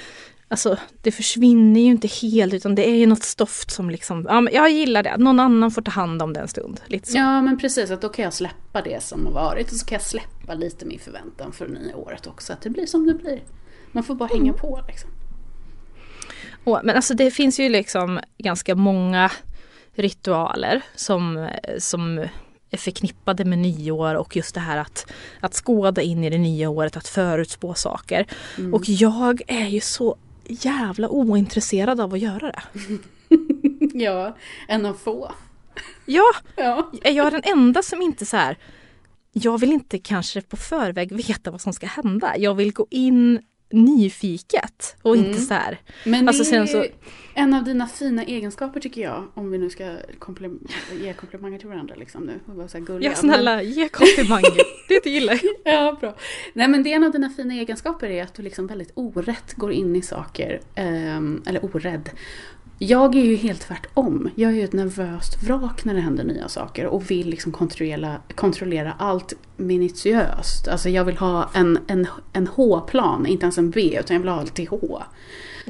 Alltså 0.51 0.77
det 1.01 1.11
försvinner 1.11 1.81
ju 1.81 1.87
inte 1.87 2.07
helt 2.07 2.53
utan 2.53 2.75
det 2.75 2.89
är 2.89 2.95
ju 2.95 3.05
något 3.05 3.23
stoft 3.23 3.71
som 3.71 3.89
liksom, 3.89 4.25
ja 4.29 4.41
men 4.41 4.53
jag 4.53 4.71
gillar 4.71 5.03
det, 5.03 5.17
någon 5.17 5.39
annan 5.39 5.71
får 5.71 5.81
ta 5.81 5.91
hand 5.91 6.21
om 6.21 6.33
det 6.33 6.39
en 6.39 6.47
stund. 6.47 6.81
Lite 6.85 7.11
så. 7.11 7.17
Ja 7.17 7.41
men 7.41 7.57
precis, 7.57 7.91
att 7.91 8.01
då 8.01 8.09
kan 8.09 8.23
jag 8.23 8.33
släppa 8.33 8.81
det 8.81 9.03
som 9.03 9.25
har 9.25 9.33
varit 9.33 9.71
och 9.71 9.77
så 9.77 9.85
kan 9.85 9.95
jag 9.95 10.01
släppa 10.01 10.53
lite 10.53 10.85
min 10.85 10.99
förväntan 10.99 11.51
för 11.51 11.67
det 11.67 11.73
nya 11.73 11.95
året 11.95 12.27
också. 12.27 12.53
Att 12.53 12.61
det 12.61 12.69
blir 12.69 12.85
som 12.85 13.07
det 13.07 13.13
blir. 13.13 13.43
Man 13.91 14.03
får 14.03 14.15
bara 14.15 14.29
mm. 14.29 14.41
hänga 14.41 14.53
på 14.53 14.81
liksom. 14.87 15.09
Och, 16.63 16.79
men 16.83 16.95
alltså 16.95 17.13
det 17.13 17.31
finns 17.31 17.59
ju 17.59 17.69
liksom 17.69 18.19
ganska 18.37 18.75
många 18.75 19.31
ritualer 19.95 20.81
som, 20.95 21.49
som 21.77 22.17
är 22.69 22.77
förknippade 22.77 23.45
med 23.45 23.59
nyår 23.59 24.15
och 24.15 24.35
just 24.35 24.55
det 24.55 24.61
här 24.61 24.77
att, 24.77 25.11
att 25.39 25.53
skåda 25.53 26.01
in 26.01 26.23
i 26.23 26.29
det 26.29 26.37
nya 26.37 26.69
året, 26.69 26.97
att 26.97 27.07
förutspå 27.07 27.73
saker. 27.73 28.27
Mm. 28.57 28.73
Och 28.73 28.89
jag 28.89 29.41
är 29.47 29.67
ju 29.67 29.79
så 29.79 30.17
jävla 30.51 31.09
ointresserad 31.09 31.99
av 31.99 32.13
att 32.13 32.19
göra 32.19 32.51
det. 32.51 32.61
ja, 34.03 34.37
en 34.67 34.85
av 34.85 34.93
få. 34.93 35.31
Ja, 36.05 36.31
ja, 36.55 36.91
är 37.03 37.11
jag 37.11 37.31
den 37.31 37.41
enda 37.43 37.83
som 37.83 38.01
inte 38.01 38.25
så 38.25 38.37
här, 38.37 38.57
jag 39.31 39.59
vill 39.59 39.71
inte 39.71 39.99
kanske 39.99 40.41
på 40.41 40.57
förväg 40.57 41.11
veta 41.11 41.51
vad 41.51 41.61
som 41.61 41.73
ska 41.73 41.85
hända. 41.85 42.37
Jag 42.37 42.55
vill 42.55 42.73
gå 42.73 42.87
in 42.89 43.39
nyfiket 43.71 44.95
och 45.01 45.17
inte 45.17 45.29
Mm. 45.29 45.41
så 45.41 45.53
här. 45.53 45.79
Men 46.05 46.27
Alltså, 46.27 46.43
det 46.51 46.57
är 46.57 46.65
så- 46.65 46.85
en 47.33 47.53
av 47.53 47.63
dina 47.63 47.87
fina 47.87 48.23
egenskaper 48.23 48.79
tycker 48.79 49.01
jag. 49.01 49.23
Om 49.33 49.51
vi 49.51 49.57
nu 49.57 49.69
ska 49.69 49.83
komplim- 50.19 50.67
ge 51.01 51.13
komplimanger 51.13 51.59
till 51.59 51.67
varandra 51.67 51.95
liksom 51.95 52.23
nu. 52.23 52.39
Och 52.47 52.55
vara 52.55 52.67
så 52.67 52.79
gulliga. 52.79 53.09
Ja 53.11 53.15
snälla, 53.15 53.61
ge 53.63 53.89
komplimanger. 53.89 54.51
Det 55.03 55.09
gillar 55.09 55.33
jag. 55.33 55.55
Men, 55.65 55.73
ja, 55.73 55.97
bra. 56.01 56.15
Nej 56.53 56.67
men 56.67 56.83
det 56.83 56.91
är 56.91 56.95
en 56.95 57.03
av 57.03 57.11
dina 57.11 57.29
fina 57.29 57.53
egenskaper 57.53 58.09
är 58.09 58.23
att 58.23 58.33
du 58.33 58.43
liksom 58.43 58.67
väldigt 58.67 58.91
orätt 58.93 59.53
går 59.53 59.71
in 59.71 59.95
i 59.95 60.01
saker. 60.01 60.61
ehm, 60.75 61.43
eller 61.45 61.65
orädd. 61.65 62.09
Jag 62.83 63.15
är 63.15 63.23
ju 63.23 63.35
helt 63.35 63.61
tvärtom. 63.61 64.29
Jag 64.35 64.51
är 64.51 64.55
ju 64.55 64.63
ett 64.63 64.73
nervöst 64.73 65.43
vrak 65.43 65.85
när 65.85 65.93
det 65.93 65.99
händer 65.99 66.23
nya 66.23 66.47
saker 66.47 66.85
och 66.85 67.11
vill 67.11 67.29
liksom 67.29 67.51
kontrollera, 67.51 68.15
kontrollera 68.35 68.93
allt 68.97 69.33
minutiöst. 69.57 70.67
Alltså 70.67 70.89
jag 70.89 71.05
vill 71.05 71.17
ha 71.17 71.49
en, 71.53 71.79
en, 71.87 72.07
en 72.33 72.47
H-plan, 72.47 73.25
inte 73.25 73.43
ens 73.43 73.57
en 73.57 73.69
B, 73.69 73.97
utan 73.99 74.15
jag 74.15 74.21
vill 74.21 74.29
ha 74.29 74.39
allt 74.39 74.53
till 74.53 74.67
H. 74.67 75.01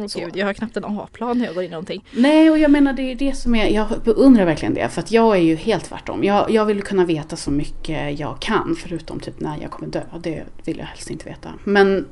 Så. 0.07 0.19
Gud, 0.19 0.36
jag 0.36 0.45
har 0.45 0.53
knappt 0.53 0.77
en 0.77 0.86
A-plan 0.86 1.38
när 1.38 1.45
jag 1.45 1.55
går 1.55 1.63
in 1.63 1.69
i 1.69 1.71
någonting. 1.71 2.05
Nej, 2.12 2.50
och 2.50 2.57
jag 2.57 2.71
menar 2.71 2.93
det 2.93 3.12
är 3.12 3.15
det 3.15 3.38
som 3.38 3.55
är, 3.55 3.67
jag 3.67 3.88
beundrar 4.03 4.45
verkligen 4.45 4.74
det. 4.74 4.89
För 4.89 5.01
att 5.01 5.12
jag 5.12 5.36
är 5.36 5.41
ju 5.41 5.55
helt 5.55 5.86
tvärtom. 5.86 6.24
Jag, 6.24 6.51
jag 6.51 6.65
vill 6.65 6.81
kunna 6.81 7.05
veta 7.05 7.36
så 7.36 7.51
mycket 7.51 8.19
jag 8.19 8.39
kan, 8.39 8.75
förutom 8.79 9.19
typ 9.19 9.39
när 9.39 9.62
jag 9.62 9.71
kommer 9.71 9.91
dö. 9.91 10.01
Det 10.24 10.43
vill 10.65 10.77
jag 10.77 10.86
helst 10.86 11.12
inte 11.12 11.25
veta. 11.25 11.50
Men 11.63 12.05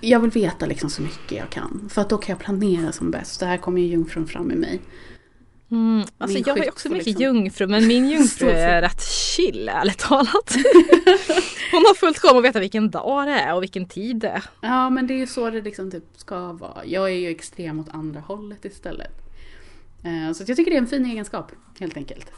jag 0.00 0.20
vill 0.20 0.30
veta 0.30 0.66
liksom 0.66 0.90
så 0.90 1.02
mycket 1.02 1.38
jag 1.38 1.50
kan. 1.50 1.88
För 1.92 2.00
att 2.00 2.08
då 2.08 2.18
kan 2.18 2.32
jag 2.32 2.44
planera 2.44 2.92
som 2.92 3.10
bäst. 3.10 3.40
Det 3.40 3.46
här 3.46 3.56
kommer 3.56 3.80
ju 3.80 3.86
jungfrun 3.86 4.26
fram 4.26 4.50
i 4.50 4.54
mig. 4.54 4.80
Mm, 5.70 6.06
alltså 6.18 6.38
jag 6.38 6.56
har 6.56 6.62
ju 6.64 6.68
också 6.68 6.88
mycket 6.88 7.06
liksom- 7.06 7.22
jungfru 7.22 7.66
men 7.66 7.86
min 7.86 8.08
jungfru 8.10 8.48
är 8.50 8.82
rätt 8.82 9.02
chill 9.02 9.68
ärligt 9.68 9.98
talat. 9.98 10.54
Hon 11.72 11.84
har 11.86 11.94
fullt 11.94 12.18
sjå 12.18 12.28
med 12.28 12.38
att 12.38 12.44
veta 12.44 12.60
vilken 12.60 12.90
dag 12.90 13.26
det 13.26 13.32
är 13.32 13.54
och 13.54 13.62
vilken 13.62 13.86
tid 13.88 14.16
det 14.16 14.28
är. 14.28 14.42
Ja, 14.60 14.90
men 14.90 15.06
det 15.06 15.14
är 15.14 15.18
ju 15.18 15.26
så 15.26 15.50
det 15.50 15.60
liksom 15.62 15.90
typ 15.90 16.04
ska 16.16 16.52
vara. 16.52 16.84
Jag 16.84 17.04
är 17.10 17.14
ju 17.14 17.28
extrem 17.30 17.80
åt 17.80 17.88
andra 17.88 18.20
hållet 18.20 18.64
istället. 18.64 19.12
Eh, 20.04 20.32
Så 20.32 20.44
jag 20.46 20.56
tycker 20.56 20.70
det 20.70 20.76
är 20.76 20.80
en 20.80 20.86
fin 20.86 21.06
egenskap, 21.06 21.52
helt 21.80 21.96
enkelt. 21.96 22.30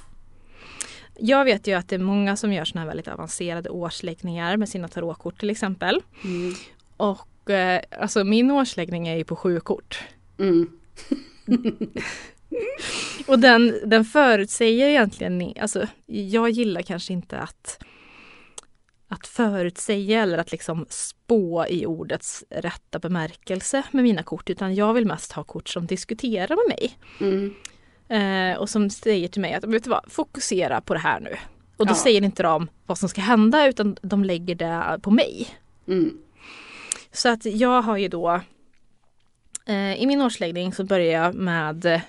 Jag 1.21 1.45
vet 1.45 1.67
ju 1.67 1.73
att 1.75 1.89
det 1.89 1.95
är 1.95 1.99
många 2.01 2.37
som 2.37 2.53
gör 2.53 2.65
såna 2.65 2.81
här 2.81 2.89
väldigt 2.89 3.09
avancerade 3.09 3.71
årsläggningar 3.71 4.57
med 4.57 4.69
sina 4.69 4.89
tarotkort 4.89 5.41
till 5.41 5.51
exempel. 5.51 6.03
Mm. 6.25 6.55
Och 6.97 7.51
eh, 7.51 7.83
alltså 8.01 8.25
min 8.25 8.51
årsläggning 8.51 9.09
är 9.09 9.17
ju 9.17 9.25
på 9.25 9.37
sju 9.37 9.61
kort. 9.61 10.01
Mm. 10.39 10.71
Och 13.27 13.39
den, 13.39 13.81
den 13.85 14.05
förutsäger 14.05 14.89
egentligen, 14.89 15.53
alltså 15.61 15.87
jag 16.07 16.51
gillar 16.51 16.83
kanske 16.83 17.13
inte 17.13 17.39
att 17.39 17.85
att 19.11 19.27
förutsäga 19.27 20.23
eller 20.23 20.39
att 20.39 20.53
liksom 20.53 20.87
spå 20.89 21.67
i 21.69 21.87
ordets 21.87 22.45
rätta 22.51 22.99
bemärkelse 22.99 23.83
med 23.91 24.05
mina 24.05 24.23
kort 24.23 24.51
utan 24.51 24.75
jag 24.75 24.95
vill 24.95 25.07
mest 25.07 25.33
ha 25.33 25.45
kort 25.45 25.69
som 25.69 25.87
diskuterar 25.87 26.57
med 26.57 26.77
mig. 26.77 26.99
Mm. 27.21 27.55
Eh, 28.09 28.59
och 28.59 28.71
som 28.71 28.91
säger 28.91 29.29
till 29.29 29.41
mig 29.41 29.55
att 29.55 29.65
vet 29.65 29.85
du 29.85 29.91
vad, 29.91 30.05
fokusera 30.09 30.81
på 30.81 30.95
det 30.95 31.01
här 31.01 31.21
nu. 31.21 31.37
Och 31.77 31.87
då 31.87 31.91
Ja. 31.91 31.97
säger 31.97 32.25
inte 32.25 32.43
de 32.43 32.69
vad 32.87 32.99
som 32.99 33.09
ska 33.09 33.21
hända 33.21 33.69
utan 33.69 33.97
de 34.03 34.25
lägger 34.25 34.55
det 34.55 35.01
på 35.03 35.11
mig. 35.11 35.49
Mm. 35.89 36.19
Så 37.13 37.29
att 37.29 37.45
jag 37.45 37.83
har 37.83 37.97
ju 37.97 38.09
då 38.09 38.41
eh, 39.67 39.95
i 40.03 40.07
min 40.07 40.23
årsläggning 40.23 40.73
så 40.73 40.85
börjar 40.85 41.23
jag 41.25 41.35
med 41.35 42.01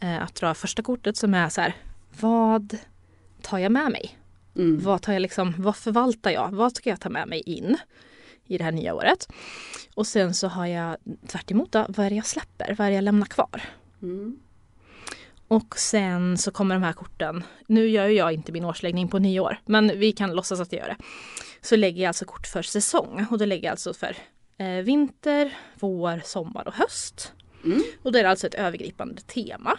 att 0.00 0.34
dra 0.34 0.54
första 0.54 0.82
kortet 0.82 1.16
som 1.16 1.34
är 1.34 1.48
så 1.48 1.60
här 1.60 1.76
Vad 2.20 2.78
tar 3.42 3.58
jag 3.58 3.72
med 3.72 3.92
mig? 3.92 4.18
Mm. 4.56 4.80
Vad 4.80 5.02
tar 5.02 5.12
jag 5.12 5.22
liksom, 5.22 5.54
vad 5.58 5.76
förvaltar 5.76 6.30
jag? 6.30 6.50
Vad 6.50 6.76
ska 6.76 6.90
jag 6.90 7.00
ta 7.00 7.08
med 7.08 7.28
mig 7.28 7.40
in 7.40 7.76
i 8.46 8.58
det 8.58 8.64
här 8.64 8.72
nya 8.72 8.94
året? 8.94 9.28
Och 9.94 10.06
sen 10.06 10.34
så 10.34 10.48
har 10.48 10.66
jag 10.66 10.96
tvärt 11.26 11.50
emot 11.50 11.72
då, 11.72 11.86
vad 11.88 12.06
är 12.06 12.10
det 12.10 12.16
jag 12.16 12.26
släpper? 12.26 12.74
Vad 12.78 12.86
är 12.86 12.90
det 12.90 12.94
jag 12.94 13.04
lämnar 13.04 13.26
kvar? 13.26 13.62
Mm. 14.02 14.38
Och 15.48 15.78
sen 15.78 16.38
så 16.38 16.50
kommer 16.50 16.74
de 16.74 16.82
här 16.82 16.92
korten, 16.92 17.44
nu 17.66 17.88
gör 17.88 18.06
ju 18.06 18.14
jag 18.14 18.32
inte 18.32 18.52
min 18.52 18.64
årsläggning 18.64 19.08
på 19.08 19.18
nyår, 19.18 19.58
men 19.66 19.98
vi 19.98 20.12
kan 20.12 20.32
låtsas 20.32 20.60
att 20.60 20.72
jag 20.72 20.80
gör 20.80 20.88
det. 20.88 21.04
Så 21.60 21.76
lägger 21.76 22.02
jag 22.02 22.08
alltså 22.08 22.24
kort 22.24 22.46
för 22.46 22.62
säsong 22.62 23.26
och 23.30 23.38
då 23.38 23.44
lägger 23.44 23.64
jag 23.64 23.70
alltså 23.70 23.94
för 23.94 24.16
eh, 24.58 24.68
vinter, 24.68 25.56
vår, 25.74 26.20
sommar 26.24 26.68
och 26.68 26.74
höst. 26.74 27.32
Mm. 27.64 27.82
Och 28.02 28.12
då 28.12 28.18
är 28.18 28.22
det 28.22 28.30
alltså 28.30 28.46
ett 28.46 28.54
övergripande 28.54 29.22
tema. 29.22 29.78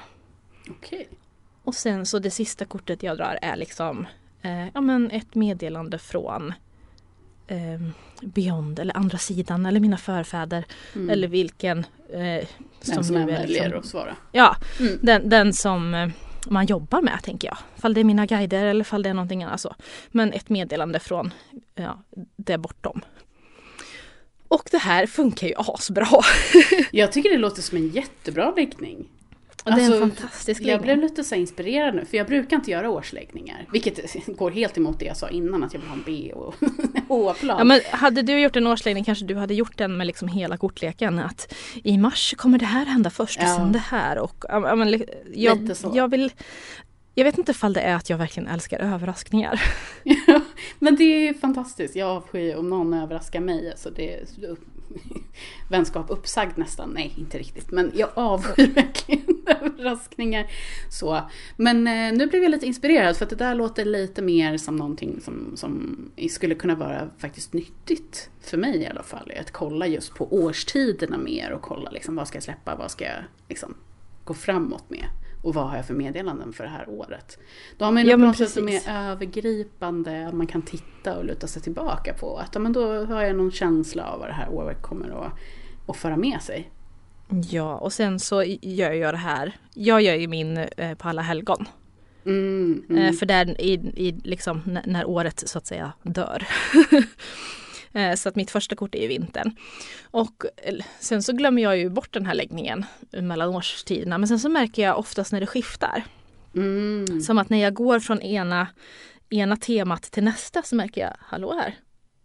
Okej. 0.69 1.09
Och 1.63 1.75
sen 1.75 2.05
så 2.05 2.19
det 2.19 2.31
sista 2.31 2.65
kortet 2.65 3.03
jag 3.03 3.17
drar 3.17 3.39
är 3.41 3.55
liksom 3.55 4.07
eh, 4.41 4.67
ja, 4.73 4.81
men 4.81 5.11
ett 5.11 5.35
meddelande 5.35 5.97
från 5.97 6.53
eh, 7.47 7.81
Beyond 8.21 8.79
eller 8.79 8.97
andra 8.97 9.17
sidan 9.17 9.65
eller 9.65 9.79
mina 9.79 9.97
förfäder 9.97 10.65
Mm. 10.95 11.09
eller 11.09 11.27
vilken 11.27 11.79
eh, 12.09 12.47
Den 12.85 13.03
som 13.03 13.15
nu 13.15 13.21
är 13.21 13.25
väljer 13.25 13.63
liksom, 13.63 13.79
att 13.79 13.85
svara. 13.85 14.15
Ja, 14.31 14.55
Mm. 14.79 14.99
den, 15.01 15.29
den 15.29 15.53
som 15.53 15.93
eh, 15.93 16.09
man 16.47 16.65
jobbar 16.65 17.01
med 17.01 17.19
tänker 17.23 17.47
jag. 17.47 17.57
Fall 17.81 17.93
det 17.93 17.99
är 17.99 18.03
mina 18.03 18.25
guider 18.25 18.65
eller 18.65 18.83
fall 18.83 19.03
det 19.03 19.09
är 19.09 19.13
någonting 19.13 19.43
annat 19.43 19.61
så. 19.61 19.75
Men 20.07 20.33
ett 20.33 20.49
meddelande 20.49 20.99
från 20.99 21.33
ja, 21.75 22.03
det 22.35 22.57
bortom. 22.57 23.01
Och 24.51 24.67
det 24.71 24.77
här 24.77 25.05
funkar 25.07 25.47
ju 25.47 25.53
asbra. 25.57 26.07
Jag 26.91 27.11
tycker 27.11 27.29
det 27.29 27.37
låter 27.37 27.61
som 27.61 27.77
en 27.77 27.89
jättebra 27.89 28.53
läggning. 28.55 29.05
Och 29.63 29.71
det 29.75 29.81
är 29.81 29.85
Alltså, 29.85 30.03
en 30.03 30.11
fantastisk 30.11 30.61
Jag 30.61 30.65
läggning. 30.67 30.83
blev 30.85 30.97
lite 30.97 31.23
så 31.23 31.35
inspirerad 31.35 31.95
nu, 31.95 32.05
för 32.05 32.17
jag 32.17 32.27
brukar 32.27 32.55
inte 32.55 32.71
göra 32.71 32.89
årsläggningar. 32.89 33.65
Vilket 33.71 34.15
går 34.37 34.51
helt 34.51 34.77
emot 34.77 34.99
det 34.99 35.05
jag 35.05 35.17
sa 35.17 35.29
innan, 35.29 35.63
att 35.63 35.73
jag 35.73 35.81
vill 35.81 35.89
ha 35.89 35.95
en 35.95 36.03
B 36.05 36.31
och 36.33 36.55
H-plan. 37.07 37.57
Ja, 37.57 37.63
men 37.63 37.81
hade 37.91 38.21
du 38.21 38.39
gjort 38.39 38.55
en 38.55 38.67
årsläggning 38.67 39.03
kanske 39.03 39.25
du 39.25 39.35
hade 39.35 39.53
gjort 39.53 39.77
den 39.77 39.97
med 39.97 40.07
liksom 40.07 40.27
hela 40.27 40.57
kortleken. 40.57 41.19
Att 41.19 41.53
i 41.83 41.97
mars 41.97 42.33
kommer 42.37 42.57
det 42.57 42.65
här 42.65 42.85
hända 42.85 43.09
först 43.09 43.37
och 43.39 43.43
Ja. 43.45 43.55
sen 43.57 43.71
det 43.71 43.79
här. 43.79 44.17
Och, 44.17 44.45
ja, 44.49 44.75
men, 44.75 45.03
jag, 45.33 45.71
jag 45.93 46.07
vill 46.11 46.31
jag 47.19 47.25
vet 47.25 47.37
inte 47.37 47.51
ifall 47.51 47.73
det 47.73 47.81
är 47.81 47.95
att 47.95 48.09
jag 48.09 48.17
verkligen 48.17 48.49
älskar 48.49 48.79
överraskningar. 48.79 49.61
men 50.79 50.95
det 50.95 51.03
är 51.03 51.19
ju 51.19 51.33
fantastiskt. 51.33 51.95
Jag 51.95 52.09
avskyr 52.09 52.55
om 52.55 52.69
någon 52.69 52.93
överraskar 52.93 53.39
mig. 53.39 53.71
Alltså 53.71 53.89
det 53.89 54.13
är 54.13 54.25
vänskap 55.69 56.05
uppsagd 56.09 56.57
nästan. 56.57 56.89
Nej, 56.89 57.13
inte 57.17 57.37
riktigt. 57.37 57.71
Men 57.71 57.91
jag 57.95 58.09
avskyr 58.13 58.67
verkligen 58.75 59.43
överraskningar. 59.47 60.47
Så. 60.91 61.21
Men 61.57 61.87
eh, 61.87 62.17
nu 62.17 62.27
blev 62.27 62.43
jag 62.43 62.51
lite 62.51 62.65
inspirerad 62.65 63.17
för 63.17 63.25
att 63.25 63.29
det 63.29 63.35
där 63.35 63.55
låter 63.55 63.85
lite 63.85 64.21
mer 64.21 64.57
som 64.57 64.75
någonting 64.75 65.21
som, 65.21 65.51
som 65.55 65.97
skulle 66.29 66.55
kunna 66.55 66.75
vara 66.75 67.09
faktiskt 67.17 67.53
nyttigt. 67.53 68.29
För 68.41 68.57
mig 68.57 68.77
i 68.77 68.87
alla 68.87 69.03
fall. 69.03 69.31
Att 69.41 69.51
kolla 69.51 69.87
just 69.87 70.15
på 70.15 70.33
årstiderna 70.33 71.17
mer 71.17 71.51
och 71.51 71.61
kolla 71.61 71.91
liksom, 71.91 72.15
vad 72.15 72.27
ska 72.27 72.35
jag 72.35 72.43
släppa, 72.43 72.75
vad 72.75 72.91
ska 72.91 73.05
jag 73.05 73.23
liksom, 73.49 73.75
gå 74.23 74.33
framåt 74.33 74.89
med. 74.89 75.05
Och 75.41 75.53
vad 75.53 75.69
har 75.69 75.75
jag 75.75 75.85
för 75.85 75.93
meddelanden 75.93 76.53
för 76.53 76.63
det 76.63 76.69
här 76.69 76.89
året? 76.89 77.37
Då 77.77 77.85
har 77.85 77.91
man 77.91 78.03
ju 78.03 78.09
Ja, 78.09 78.17
något 78.17 78.37
sätt 78.37 78.49
som 78.49 78.69
är 78.69 78.81
övergripande, 78.89 80.31
man 80.33 80.47
kan 80.47 80.61
titta 80.61 81.17
och 81.17 81.25
luta 81.25 81.47
sig 81.47 81.61
tillbaka 81.61 82.13
på. 82.13 82.37
Att 82.37 82.49
ja, 82.53 82.59
men 82.59 82.73
då 82.73 83.05
har 83.05 83.21
jag 83.21 83.35
någon 83.35 83.51
känsla 83.51 84.03
av 84.03 84.19
vad 84.19 84.29
det 84.29 84.33
här 84.33 84.49
året 84.49 84.81
kommer 84.81 85.25
att, 85.25 85.31
att 85.87 85.97
föra 85.97 86.17
med 86.17 86.41
sig. 86.41 86.71
Ja, 87.49 87.77
och 87.77 87.93
sen 87.93 88.19
så 88.19 88.43
gör 88.61 88.91
jag 88.91 89.13
det 89.13 89.17
här. 89.17 89.57
Jag 89.73 90.01
gör 90.01 90.15
ju 90.15 90.27
min 90.27 90.57
eh, 90.57 90.95
på 90.97 91.09
alla 91.09 91.21
helgon. 91.21 91.65
Mm, 92.25 92.83
Eh, 92.89 92.97
mm. 92.97 93.13
för 93.13 93.25
där 93.25 93.61
i, 93.61 93.73
i 93.95 94.11
liksom 94.23 94.79
när 94.85 95.05
året 95.05 95.43
så 95.49 95.57
att 95.57 95.67
säga 95.67 95.91
dör. 96.03 96.47
Eh, 97.93 98.15
så 98.15 98.29
att 98.29 98.35
mitt 98.35 98.51
första 98.51 98.75
kort 98.75 98.95
är 98.95 99.01
ju 99.01 99.07
vintern. 99.07 99.55
Och 100.03 100.45
eh, 100.57 100.75
sen 100.99 101.23
så 101.23 101.33
glömmer 101.33 101.61
jag 101.61 101.77
ju 101.77 101.89
bort 101.89 102.13
den 102.13 102.25
här 102.25 102.33
läggningen 102.33 102.85
mellan 103.11 103.49
årstiderna. 103.49 104.17
Men 104.17 104.27
sen 104.27 104.39
så 104.39 104.49
märker 104.49 104.81
jag 104.81 104.99
oftast 104.99 105.31
när 105.31 105.39
det 105.39 105.47
skiftar. 105.47 106.03
Mm. 106.55 107.21
Som 107.21 107.37
att 107.37 107.49
när 107.49 107.57
jag 107.57 107.73
går 107.73 107.99
från 107.99 108.21
ena, 108.21 108.67
ena 109.29 109.57
temat 109.57 110.03
till 110.03 110.23
nästa 110.23 110.61
så 110.61 110.75
märker 110.75 111.01
jag, 111.01 111.13
hallå 111.19 111.53
här. 111.53 111.75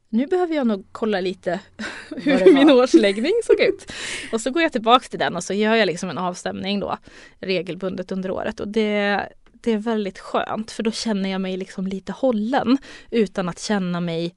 Nu 0.09 0.27
behöver 0.27 0.55
jag 0.55 0.67
nog 0.67 0.87
kolla 0.93 1.21
lite 1.21 1.61
hur 2.17 2.55
min 2.55 2.71
årsläggning 2.71 3.33
såg 3.45 3.61
ut. 3.61 3.93
Och 4.33 4.41
så 4.41 4.51
går 4.51 4.63
jag 4.63 4.73
tillbaks 4.73 5.09
till 5.09 5.19
den 5.19 5.37
och 5.37 5.45
så 5.45 5.55
gör 5.55 5.75
jag 5.75 5.87
liksom 5.87 6.11
en 6.11 6.19
avstämning 6.19 6.81
då 6.81 6.99
regelbundet 7.41 8.13
under 8.13 8.31
året. 8.31 8.61
Och 8.61 8.69
det, 8.69 9.29
det 9.53 9.73
är 9.73 9.79
väldigt 9.79 10.19
skönt 10.19 10.71
för 10.71 10.83
då 10.83 10.91
känner 10.91 11.31
jag 11.31 11.41
mig 11.41 11.57
liksom 11.57 11.87
lite 11.87 12.13
hållen 12.13 12.79
utan 13.11 13.49
att 13.49 13.61
känna 13.61 14.01
mig 14.01 14.35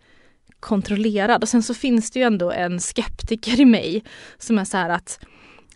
kontrollerad. 0.60 1.42
Och 1.42 1.50
sen 1.50 1.64
så 1.64 1.74
finns 1.74 2.12
det 2.12 2.20
ju 2.20 2.26
ändå 2.26 2.52
en 2.52 2.80
skeptiker 2.80 3.60
i 3.60 3.66
mig 3.66 4.04
som 4.38 4.60
är 4.60 4.66
så 4.66 4.78
här 4.78 4.90
att 4.90 5.20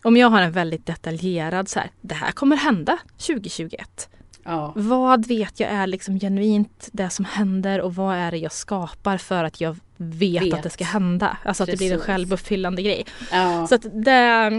om 0.02 0.16
jag 0.16 0.30
har 0.30 0.42
en 0.42 0.52
väldigt 0.52 0.86
detaljerad 0.86 1.68
så 1.68 1.78
här, 1.78 1.90
det 2.00 2.14
här 2.14 2.32
kommer 2.32 2.56
hända 2.56 2.98
2021. 3.26 4.08
Ja. 4.44 4.72
Vad 4.76 5.26
vet 5.26 5.60
jag 5.60 5.70
är 5.70 5.86
liksom 5.86 6.20
genuint 6.20 6.88
det 6.92 7.10
som 7.10 7.24
händer 7.24 7.80
och 7.80 7.94
vad 7.94 8.16
är 8.16 8.30
det 8.30 8.38
jag 8.38 8.52
skapar 8.52 9.18
för 9.18 9.44
att 9.44 9.60
jag 9.60 9.76
vet, 9.96 10.42
Vet. 10.42 10.54
att 10.54 10.62
det 10.62 10.70
ska 10.70 10.84
hända. 10.84 11.36
Alltså 11.44 11.62
att 11.62 11.70
det 11.70 11.76
blir 11.76 11.86
en 11.86 11.92
Precis. 11.92 12.06
självuppfyllande 12.06 12.82
grej. 12.82 13.06
Ja. 13.32 13.66
Så 13.66 13.74
att 13.74 13.86
det, 14.04 14.50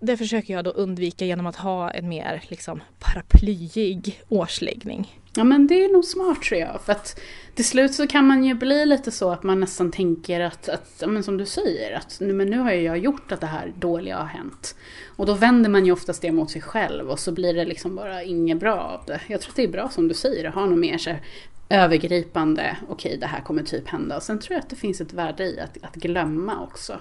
det 0.00 0.16
försöker 0.16 0.54
jag 0.54 0.64
då 0.64 0.70
undvika 0.70 1.24
genom 1.24 1.46
att 1.46 1.56
ha 1.56 1.90
en 1.90 2.08
mer 2.08 2.42
liksom 2.48 2.82
paraplyig 2.98 4.22
årsläggning. 4.28 5.21
Ja 5.34 5.44
men 5.44 5.66
det 5.66 5.84
är 5.84 5.92
nog 5.92 6.04
smart 6.04 6.42
tror 6.42 6.60
jag. 6.60 6.80
För 6.80 6.92
att 6.92 7.20
till 7.54 7.64
slut 7.64 7.94
så 7.94 8.06
kan 8.06 8.26
man 8.26 8.44
ju 8.44 8.54
bli 8.54 8.86
lite 8.86 9.10
så 9.10 9.30
att 9.30 9.42
man 9.42 9.60
nästan 9.60 9.90
tänker 9.90 10.40
att, 10.40 10.68
att 10.68 11.02
men 11.06 11.22
som 11.22 11.36
du 11.36 11.46
säger, 11.46 11.96
att 11.96 12.20
nu, 12.20 12.32
men 12.32 12.50
nu 12.50 12.58
har 12.58 12.70
jag 12.70 12.98
gjort 12.98 13.32
att 13.32 13.40
det 13.40 13.46
här 13.46 13.72
dåliga 13.78 14.16
har 14.16 14.26
hänt. 14.26 14.74
Och 15.16 15.26
då 15.26 15.34
vänder 15.34 15.70
man 15.70 15.86
ju 15.86 15.92
oftast 15.92 16.22
det 16.22 16.32
mot 16.32 16.50
sig 16.50 16.62
själv 16.62 17.10
och 17.10 17.18
så 17.18 17.32
blir 17.32 17.54
det 17.54 17.64
liksom 17.64 17.96
bara 17.96 18.22
inget 18.22 18.60
bra 18.60 18.74
av 18.74 19.06
det. 19.06 19.20
Jag 19.26 19.40
tror 19.40 19.50
att 19.50 19.56
det 19.56 19.64
är 19.64 19.68
bra 19.68 19.88
som 19.88 20.08
du 20.08 20.14
säger, 20.14 20.48
att 20.48 20.54
ha 20.54 20.66
något 20.66 20.78
mer 20.78 20.98
så 20.98 21.10
här, 21.10 21.20
övergripande, 21.68 22.76
okej 22.82 22.92
okay, 22.92 23.16
det 23.16 23.26
här 23.26 23.40
kommer 23.40 23.62
typ 23.62 23.88
hända. 23.88 24.16
Och 24.16 24.22
sen 24.22 24.38
tror 24.38 24.54
jag 24.54 24.62
att 24.62 24.70
det 24.70 24.76
finns 24.76 25.00
ett 25.00 25.12
värde 25.12 25.44
i 25.44 25.60
att, 25.60 25.78
att 25.82 25.94
glömma 25.94 26.62
också. 26.62 27.00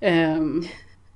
Um, 0.00 0.66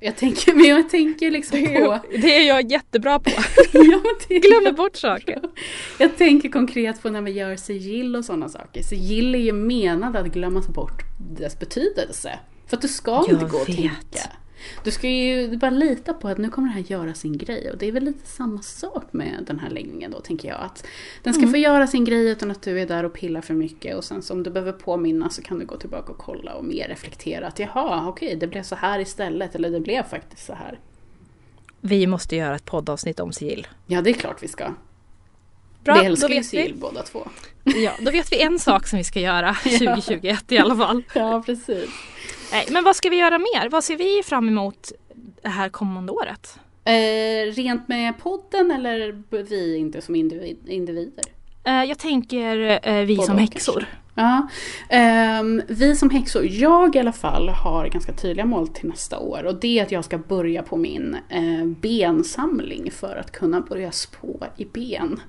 jag 0.00 0.17
tänker, 0.17 0.55
men 0.55 0.64
jag 0.64 0.90
tänker 0.90 1.31
liksom 1.31 1.64
på... 1.64 1.99
Det 2.11 2.37
är 2.37 2.49
jag 2.49 2.71
jättebra 2.71 3.19
på. 3.19 3.31
ja, 3.73 4.02
det 4.28 4.38
Glömmer 4.38 4.73
bort 4.73 4.97
saker. 4.97 5.40
Jag 5.99 6.17
tänker 6.17 6.49
konkret 6.49 7.02
på 7.02 7.11
när 7.11 7.23
vi 7.23 7.31
gör 7.31 7.57
sigill 7.57 8.17
och 8.17 8.25
sådana 8.25 8.49
saker. 8.49 8.83
Sigill 8.83 9.35
är 9.35 9.38
ju 9.38 9.52
menad 9.52 10.17
att 10.17 10.26
glömmas 10.26 10.69
bort 10.69 11.02
dess 11.19 11.59
betydelse. 11.59 12.38
För 12.67 12.76
att 12.76 12.83
du 12.83 12.88
ska 12.88 13.11
jag 13.11 13.28
inte 13.28 13.45
gå 13.45 13.59
och 13.59 13.67
tänka. 13.67 13.93
Du 14.85 14.91
ska 14.91 15.09
ju 15.09 15.57
bara 15.57 15.71
lita 15.71 16.15
på 16.15 16.29
att 16.29 16.39
nu 16.39 16.49
kommer 16.51 16.69
det 16.69 16.75
här 16.75 16.81
göra 16.81 17.15
sin 17.15 17.39
grej. 17.39 17.71
Och 17.71 17.79
det 17.79 17.87
är 17.87 17.93
väl 17.93 18.05
lite 18.05 18.27
samma 18.27 18.63
sak 18.63 19.13
med 19.13 19.45
den 19.47 19.59
här 19.59 19.71
läggningen 19.71 20.11
då, 20.11 20.21
tänker 20.21 20.49
jag. 20.49 20.61
Att 20.61 20.87
den 21.23 21.35
ska 21.35 21.43
mm. 21.43 21.53
få 21.53 21.57
göra 21.57 21.87
sin 21.87 22.05
grej 22.05 22.31
utan 22.31 22.51
att 22.51 22.63
du 22.63 22.81
är 22.81 22.87
där 22.87 23.05
och 23.05 23.13
pillar 23.13 23.41
för 23.41 23.55
mycket. 23.55 23.97
Och 23.97 24.05
sen 24.05 24.23
så 24.23 24.35
om 24.35 24.43
du 24.43 24.51
behöver 24.51 24.73
påminna 24.73 25.31
så 25.31 25.43
kan 25.43 25.59
du 25.59 25.67
gå 25.67 25.77
tillbaka 25.77 26.13
och 26.13 26.19
kolla 26.19 26.55
och 26.55 26.65
mer 26.65 26.89
reflektera. 26.89 27.47
Att 27.47 27.59
jaha, 27.59 28.09
okej, 28.09 28.37
det 28.37 28.47
blev 28.47 28.63
så 28.63 28.75
här 28.75 29.01
istället. 29.01 29.55
Eller 29.55 29.71
det 29.71 29.81
blev 29.81 30.03
faktiskt 30.03 30.47
så 30.47 30.55
här. 30.55 30.79
Vi 31.81 32.07
måste 32.07 32.37
göra 32.37 32.55
ett 32.55 32.65
poddavsnitt 32.65 33.21
om 33.21 33.33
sigill. 33.33 33.67
Ja, 33.87 34.03
det 34.03 34.11
är 34.11 34.15
klart 34.15 34.43
vi 34.43 34.49
ska. 34.49 34.75
Bra, 35.85 36.01
vi 36.01 36.07
älskar 36.07 36.29
ju 36.29 36.43
sigill 36.43 36.75
båda 36.77 37.03
två. 37.03 37.29
Ja, 37.65 37.93
då 38.01 38.11
vet 38.11 38.33
vi 38.33 38.43
en 38.43 38.59
sak 38.59 38.87
som 38.87 38.97
vi 38.97 39.05
ska 39.05 39.21
göra 39.21 39.55
2021 39.55 40.23
ja. 40.49 40.57
i 40.57 40.59
alla 40.59 40.77
fall. 40.77 41.03
Ja, 41.15 41.43
precis. 41.47 41.91
Nej, 42.52 42.67
men 42.71 42.85
vad 42.85 42.97
ska 42.97 43.09
vi 43.09 43.17
göra 43.17 43.38
mer? 43.38 43.69
Vad 43.69 43.85
ser 43.85 43.97
vi 43.97 44.23
fram 44.25 44.49
emot 44.49 44.93
det 45.43 45.49
här 45.49 45.69
kommande 45.69 46.12
året? 46.12 46.59
Eh, 46.85 47.52
rent 47.52 47.88
med 47.88 48.19
podden 48.19 48.71
eller 48.71 49.23
vi 49.43 49.76
inte 49.76 50.00
som 50.00 50.14
individer? 50.14 51.25
Eh, 51.64 51.85
jag 51.85 51.99
tänker 51.99 52.81
eh, 52.88 53.05
vi 53.05 53.17
Både 53.17 53.26
som 53.26 53.38
häxor. 53.38 53.87
Ja. 54.14 54.49
Um, 55.40 55.62
vi 55.69 55.97
som 55.97 56.11
häxor, 56.11 56.47
jag 56.47 56.97
i 56.97 56.99
alla 56.99 57.12
fall 57.12 57.49
har 57.49 57.87
ganska 57.87 58.12
tydliga 58.12 58.47
mål 58.47 58.69
till 58.69 58.88
nästa 58.88 59.19
år 59.19 59.45
och 59.45 59.55
det 59.55 59.78
är 59.78 59.83
att 59.83 59.93
jag 59.93 60.05
ska 60.05 60.19
börja 60.19 60.62
på 60.62 60.76
min 60.76 61.17
uh, 61.37 61.67
bensamling 61.67 62.90
för 62.90 63.17
att 63.17 63.33
kunna 63.33 63.61
börja 63.61 63.93
spå 63.93 64.45
i 64.57 64.64
ben. 64.64 65.21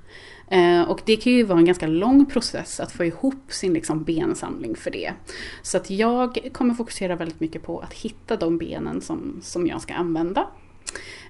Eh, 0.50 0.82
och 0.82 1.02
det 1.06 1.16
kan 1.16 1.34
ju 1.34 1.44
vara 1.44 1.60
en 1.60 1.66
ganska 1.66 1.88
lång 1.88 2.26
process 2.26 2.80
att 2.80 2.92
få 2.92 3.06
ihop 3.06 3.44
sin 3.48 3.74
liksom, 3.74 4.04
bensamling 4.04 4.76
för 4.76 4.92
det. 4.92 5.14
Så 5.62 5.78
att 5.78 5.90
jag 5.90 6.50
kommer 6.54 6.74
fokusera 6.74 7.16
väldigt 7.16 7.40
mycket 7.40 7.64
på 7.64 7.80
att 7.80 7.94
hitta 7.94 8.38
de 8.38 8.58
benen 8.58 9.02
som, 9.02 9.40
som 9.42 9.68
jag 9.68 9.82
ska 9.82 9.94
använda. 9.94 10.48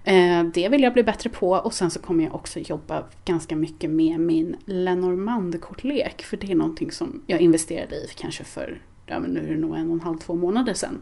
Eh, 0.04 0.44
det 0.44 0.70
vill 0.70 0.84
jag 0.84 0.94
bli 0.94 1.04
bättre 1.04 1.30
på 1.30 1.52
och 1.52 1.74
sen 1.74 1.92
så 1.92 2.00
kommer 2.00 2.24
jag 2.24 2.36
också 2.36 2.60
jobba 2.60 3.04
ganska 3.26 3.56
mycket 3.56 3.90
med 3.90 4.20
min 4.20 4.56
Lenormand-kortlek. 4.66 6.22
För 6.22 6.38
det 6.38 6.52
är 6.52 6.56
någonting 6.56 6.92
som 6.92 7.22
jag 7.28 7.42
investerade 7.42 7.96
i 7.96 8.08
kanske 8.18 8.44
för, 8.44 8.82
ja 9.06 9.20
men 9.20 9.32
nu 9.32 9.40
är 9.40 9.54
det 9.54 9.60
nog 9.60 9.78
en 9.78 9.88
och 9.88 9.94
en 9.94 10.02
halv, 10.02 10.18
två 10.18 10.36
månader 10.36 10.74
sedan. 10.74 11.02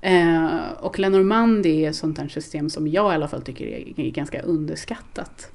Eh, 0.00 0.70
och 0.80 0.98
Lenormand 0.98 1.66
är 1.66 1.88
ett 1.88 1.96
sånt 1.96 2.18
här 2.18 2.28
system 2.28 2.70
som 2.70 2.88
jag 2.88 3.12
i 3.12 3.14
alla 3.14 3.28
fall 3.28 3.42
tycker 3.42 3.66
är 3.66 4.10
ganska 4.10 4.42
underskattat. 4.42 5.52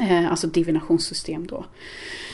Eh, 0.00 0.30
alltså 0.30 0.46
divinationssystem 0.46 1.46
då. 1.46 1.64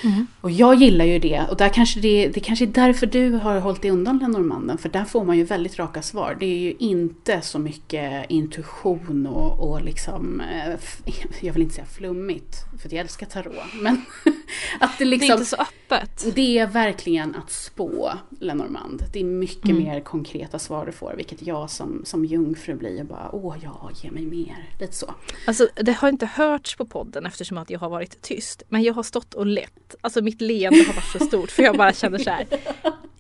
Mm. 0.05 0.27
Och 0.41 0.51
jag 0.51 0.75
gillar 0.75 1.05
ju 1.05 1.19
det 1.19 1.47
och 1.51 1.57
där 1.57 1.69
kanske 1.69 2.01
det, 2.01 2.29
det 2.29 2.41
kanske 2.41 2.65
är 2.65 2.67
därför 2.67 3.07
du 3.07 3.31
har 3.31 3.61
hållit 3.61 3.83
dig 3.83 3.91
undan 3.91 4.19
Lenormanden 4.19 4.79
för 4.79 4.89
där 4.89 5.05
får 5.05 5.25
man 5.25 5.39
ju 5.39 5.45
väldigt 5.45 5.79
raka 5.79 6.03
svar. 6.03 6.37
Det 6.41 6.47
är 6.47 6.59
ju 6.59 6.75
inte 6.79 7.41
så 7.41 7.59
mycket 7.59 8.31
intuition 8.31 9.27
och, 9.27 9.71
och 9.71 9.85
liksom, 9.85 10.41
eh, 10.41 10.75
jag 11.41 11.53
vill 11.53 11.63
inte 11.63 11.75
säga 11.75 11.87
flummigt 11.87 12.57
för 12.83 12.95
jag 12.95 13.01
älskar 13.01 13.27
tarot. 13.27 13.55
Men 13.81 14.05
att 14.81 14.99
det 14.99 15.05
liksom. 15.05 15.29
Det 15.29 15.33
är 15.33 15.37
inte 15.37 15.51
så 15.51 15.57
öppet. 15.57 16.35
Det 16.35 16.59
är 16.59 16.67
verkligen 16.67 17.35
att 17.35 17.51
spå 17.51 18.13
Lenormand. 18.41 19.05
Det 19.13 19.21
är 19.21 19.25
mycket 19.25 19.71
mm. 19.71 19.83
mer 19.83 20.01
konkreta 20.01 20.59
svar 20.59 20.87
du 20.87 20.93
får 20.93 21.15
vilket 21.17 21.43
jag 21.43 21.71
som, 21.71 22.03
som 22.05 22.25
jungfru 22.25 22.75
blir 22.75 23.05
bara 23.05 23.31
åh 23.33 23.57
ja, 23.63 23.91
ge 24.03 24.11
mig 24.11 24.27
mer. 24.27 24.71
Lite 24.81 24.95
så. 24.95 25.15
Alltså 25.47 25.69
det 25.75 25.93
har 25.93 26.09
inte 26.09 26.27
hörts 26.27 26.77
på 26.77 26.87
podden 26.87 27.27
eftersom 27.27 27.52
att 27.59 27.71
jag 27.71 27.79
har 27.79 27.89
varit 27.89 28.23
tyst. 28.23 28.63
Men 28.69 28.83
jag 28.83 28.95
har 28.95 29.03
stått 29.03 29.35
och 29.35 29.47
lett. 29.47 29.95
Alltså 30.01 30.23
mitt 30.23 30.41
leende 30.41 30.79
har 30.79 30.95
varit 30.95 31.13
så 31.13 31.19
stort 31.19 31.51
för 31.51 31.63
jag 31.63 31.77
bara 31.77 31.93
känner 31.93 32.19
så 32.19 32.31
här. 32.31 32.47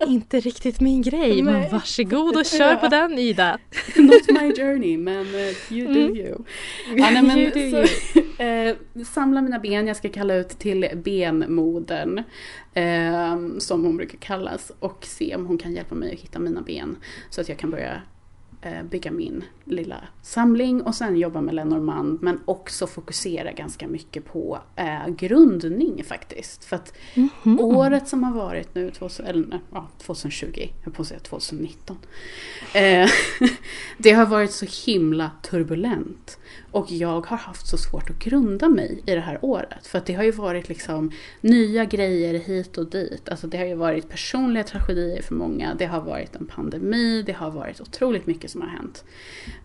Inte 0.06 0.40
riktigt 0.40 0.80
min 0.80 1.02
grej 1.02 1.42
men 1.42 1.70
varsågod 1.70 2.36
och 2.36 2.46
kör 2.46 2.76
på 2.76 2.88
den 2.88 3.18
Ida. 3.18 3.58
Not 3.96 4.28
my 4.28 4.54
journey 4.56 4.96
men 4.96 5.26
uh, 5.26 5.72
you 5.72 5.94
do 5.94 6.00
mm. 6.00 6.16
you. 6.16 6.38
Ja, 6.96 7.10
nej, 7.10 7.22
men, 7.22 7.38
you 7.38 7.50
do 7.50 7.70
så, 7.70 8.18
you. 8.18 8.48
Eh, 8.48 8.76
samla 9.04 9.42
mina 9.42 9.58
ben, 9.58 9.86
jag 9.86 9.96
ska 9.96 10.08
kalla 10.08 10.34
ut 10.34 10.48
till 10.48 10.88
benmodern. 10.94 12.22
Eh, 12.74 13.58
som 13.58 13.84
hon 13.84 13.96
brukar 13.96 14.18
kallas 14.18 14.72
och 14.78 15.04
se 15.04 15.36
om 15.36 15.46
hon 15.46 15.58
kan 15.58 15.72
hjälpa 15.72 15.94
mig 15.94 16.12
att 16.14 16.20
hitta 16.20 16.38
mina 16.38 16.62
ben. 16.62 16.96
Så 17.30 17.40
att 17.40 17.48
jag 17.48 17.58
kan 17.58 17.70
börja 17.70 17.92
Eh, 17.92 18.11
bygga 18.90 19.10
min 19.10 19.44
lilla 19.64 20.04
samling 20.22 20.82
och 20.82 20.94
sen 20.94 21.16
jobba 21.16 21.40
med 21.40 21.54
Lenormand 21.54 22.22
men 22.22 22.40
också 22.44 22.86
fokusera 22.86 23.52
ganska 23.52 23.88
mycket 23.88 24.24
på 24.24 24.58
eh, 24.76 25.08
grundning 25.08 26.04
faktiskt. 26.04 26.64
För 26.64 26.76
att 26.76 26.92
mm 27.14 27.28
-hmm. 27.42 27.60
året 27.60 28.08
som 28.08 28.24
har 28.24 28.32
varit 28.32 28.74
nu, 28.74 28.90
2000, 28.90 29.26
eller, 29.26 29.60
ja, 29.72 29.88
2020, 29.98 30.68
jag 30.84 30.94
på 30.94 31.02
att 31.02 31.08
säga 31.08 31.20
2019. 31.20 31.98
Eh, 32.74 33.08
det 33.98 34.12
har 34.12 34.26
varit 34.26 34.52
så 34.52 34.66
himla 34.86 35.30
turbulent. 35.42 36.38
Och 36.72 36.92
jag 36.92 37.26
har 37.26 37.36
haft 37.36 37.66
så 37.66 37.76
svårt 37.76 38.10
att 38.10 38.18
grunda 38.18 38.68
mig 38.68 39.02
i 39.06 39.14
det 39.14 39.20
här 39.20 39.38
året. 39.42 39.86
För 39.86 39.98
att 39.98 40.06
det 40.06 40.14
har 40.14 40.24
ju 40.24 40.30
varit 40.30 40.68
liksom 40.68 41.10
nya 41.40 41.84
grejer 41.84 42.34
hit 42.34 42.78
och 42.78 42.90
dit. 42.90 43.28
Alltså 43.28 43.46
det 43.46 43.58
har 43.58 43.64
ju 43.64 43.74
varit 43.74 44.08
personliga 44.08 44.64
tragedier 44.64 45.22
för 45.22 45.34
många. 45.34 45.74
Det 45.74 45.86
har 45.86 46.00
varit 46.00 46.36
en 46.36 46.46
pandemi. 46.46 47.22
Det 47.22 47.32
har 47.32 47.50
varit 47.50 47.80
otroligt 47.80 48.26
mycket 48.26 48.50
som 48.50 48.60
har 48.60 48.68
hänt. 48.68 49.04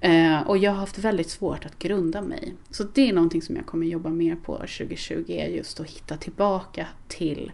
Eh, 0.02 0.48
och 0.48 0.58
jag 0.58 0.72
har 0.72 0.78
haft 0.78 0.98
väldigt 0.98 1.30
svårt 1.30 1.66
att 1.66 1.80
grunda 1.80 2.22
mig. 2.22 2.54
Så 2.70 2.84
det 2.94 3.10
är 3.10 3.14
någonting 3.14 3.42
som 3.42 3.56
jag 3.56 3.66
kommer 3.66 3.88
jobba 3.88 4.10
mer 4.10 4.36
på 4.36 4.54
2020. 4.58 5.26
Är 5.28 5.48
just 5.48 5.80
att 5.80 5.90
hitta 5.90 6.18
tillbaka 6.18 6.88
till 7.08 7.52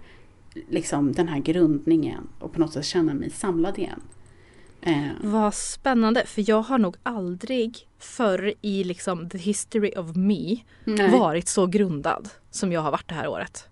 liksom 0.69 1.11
den 1.11 1.27
här 1.27 1.39
grundningen. 1.39 2.27
Och 2.39 2.53
på 2.53 2.59
något 2.59 2.73
sätt 2.73 2.85
känna 2.85 3.13
mig 3.13 3.29
samlad 3.29 3.79
igen. 3.79 4.01
Eh. 4.85 5.07
Vad 5.21 5.53
spännande, 5.53 6.25
för 6.25 6.49
jag 6.49 6.61
har 6.61 6.77
nog 6.77 6.95
aldrig 7.03 7.87
förr 7.99 8.53
i 8.61 8.83
liksom 8.83 9.29
the 9.29 9.37
history 9.37 9.91
of 9.97 10.15
me 10.15 10.57
Nej. 10.83 11.11
varit 11.11 11.47
så 11.47 11.67
grundad 11.67 12.29
som 12.51 12.71
jag 12.71 12.81
har 12.81 12.91
varit 12.91 13.09
det 13.09 13.15
här 13.15 13.27
året. 13.27 13.67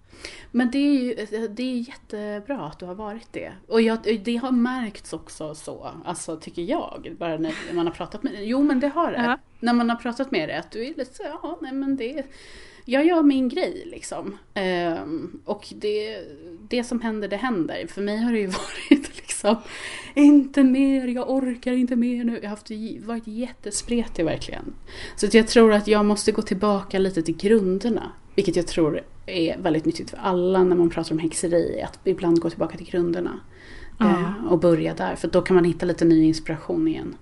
Men 0.52 0.72
det 0.72 0.78
är 0.78 0.94
ju 0.94 1.16
det 1.48 1.64
är 1.64 1.78
jättebra 1.78 2.66
att 2.66 2.80
du 2.80 2.86
har 2.86 2.96
varit 2.96 3.28
det. 3.32 3.52
Och 3.68 3.82
jag, 3.82 4.22
det 4.24 4.36
har 4.36 4.52
märkts 4.52 5.14
också 5.14 5.56
så, 5.56 5.92
alltså 6.06 6.38
tycker 6.38 6.62
jag, 6.62 7.16
bara 7.20 7.38
när 7.38 7.54
man 7.74 7.88
har 7.88 7.94
pratat 7.94 8.24
med 8.24 8.48
Jo 8.48 8.64
men 8.64 8.80
det 8.80 8.88
har 8.88 9.12
det. 9.12 9.18
Uh 9.18 9.24
-huh. 9.24 9.38
När 9.60 9.74
man 9.74 9.90
har 9.90 9.98
pratat 9.98 10.32
med 10.32 10.50
dig, 10.50 10.58
att 10.58 10.72
du 10.72 10.86
är 10.86 10.88
lite 10.88 11.14
så, 11.16 11.24
ja 11.24 11.58
nej 11.62 11.72
men 11.72 11.98
det 11.98 12.24
jag 12.86 13.06
gör 13.06 13.24
min 13.24 13.50
grej 13.50 13.84
liksom. 13.86 14.38
Um, 15.04 15.42
och 15.46 15.68
det, 15.76 16.18
det 16.70 16.84
som 16.84 17.02
händer, 17.02 17.28
det 17.28 17.38
händer. 17.38 17.88
För 17.88 18.02
mig 18.02 18.18
har 18.18 18.32
det 18.32 18.40
ju 18.40 18.48
varit 18.90 19.18
liksom, 19.18 19.56
inte 20.16 20.64
mer, 20.64 21.08
jag 21.08 21.30
orkar 21.30 21.72
inte 21.72 21.96
mer 21.96 22.24
nu. 22.24 22.34
Jag 22.34 22.42
har 22.42 22.50
haft, 22.50 22.72
varit 23.06 23.28
jättespretig 23.28 24.26
verkligen. 24.26 24.74
Så 25.16 25.26
att 25.26 25.34
jag 25.34 25.48
tror 25.48 25.74
att 25.74 25.88
jag 25.88 26.06
måste 26.06 26.32
gå 26.32 26.42
tillbaka 26.42 27.00
lite 27.00 27.22
till 27.22 27.38
grunderna. 27.38 28.12
Vilket 28.36 28.56
jag 28.56 28.68
tror 28.68 29.02
är 29.26 29.58
väldigt 29.58 29.86
nyttigt 29.86 30.10
för 30.10 30.18
alla 30.18 30.64
när 30.64 30.76
man 30.76 30.90
pratar 30.90 31.12
om 31.12 31.20
häxeri. 31.20 31.82
Att 31.82 32.00
ibland 32.04 32.40
gå 32.40 32.50
tillbaka 32.50 32.78
till 32.78 32.88
grunderna. 32.88 33.40
Mm. 34.00 34.14
Uh, 34.14 34.46
och 34.52 34.60
börja 34.60 34.94
där, 34.94 35.16
för 35.16 35.28
då 35.28 35.42
kan 35.42 35.56
man 35.56 35.66
hitta 35.66 35.86
lite 35.86 36.06
ny 36.06 36.24
inspiration 36.24 36.88
igen. 36.88 37.16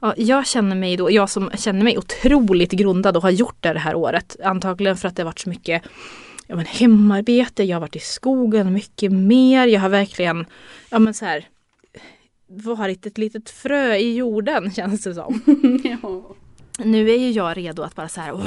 Ja, 0.00 0.14
jag 0.16 0.46
känner 0.46 0.76
mig 0.76 0.96
då, 0.96 1.10
jag 1.10 1.30
som 1.30 1.50
känner 1.50 1.84
mig 1.84 1.98
otroligt 1.98 2.72
grundad 2.72 3.16
och 3.16 3.22
har 3.22 3.30
gjort 3.30 3.56
det 3.60 3.72
det 3.72 3.78
här 3.78 3.94
året. 3.94 4.36
Antagligen 4.44 4.96
för 4.96 5.08
att 5.08 5.16
det 5.16 5.22
har 5.22 5.24
varit 5.24 5.38
så 5.38 5.48
mycket 5.48 5.82
ja, 6.46 6.56
men 6.56 6.66
hemarbete, 6.66 7.64
jag 7.64 7.76
har 7.76 7.80
varit 7.80 7.96
i 7.96 8.00
skogen 8.00 8.72
mycket 8.72 9.12
mer. 9.12 9.66
Jag 9.66 9.80
har 9.80 9.88
verkligen, 9.88 10.46
ja 10.90 10.98
men 10.98 11.14
så 11.14 11.24
här, 11.24 11.48
varit 12.46 13.06
ett 13.06 13.18
litet 13.18 13.50
frö 13.50 13.94
i 13.94 14.16
jorden 14.16 14.70
känns 14.74 15.02
det 15.02 15.14
som. 15.14 15.40
ja 16.02 16.36
nu 16.84 17.10
är 17.10 17.16
ju 17.18 17.30
jag 17.30 17.56
redo 17.56 17.82
att 17.82 17.94
bara 17.94 18.08
så 18.08 18.20
här 18.20 18.32
wow, 18.32 18.44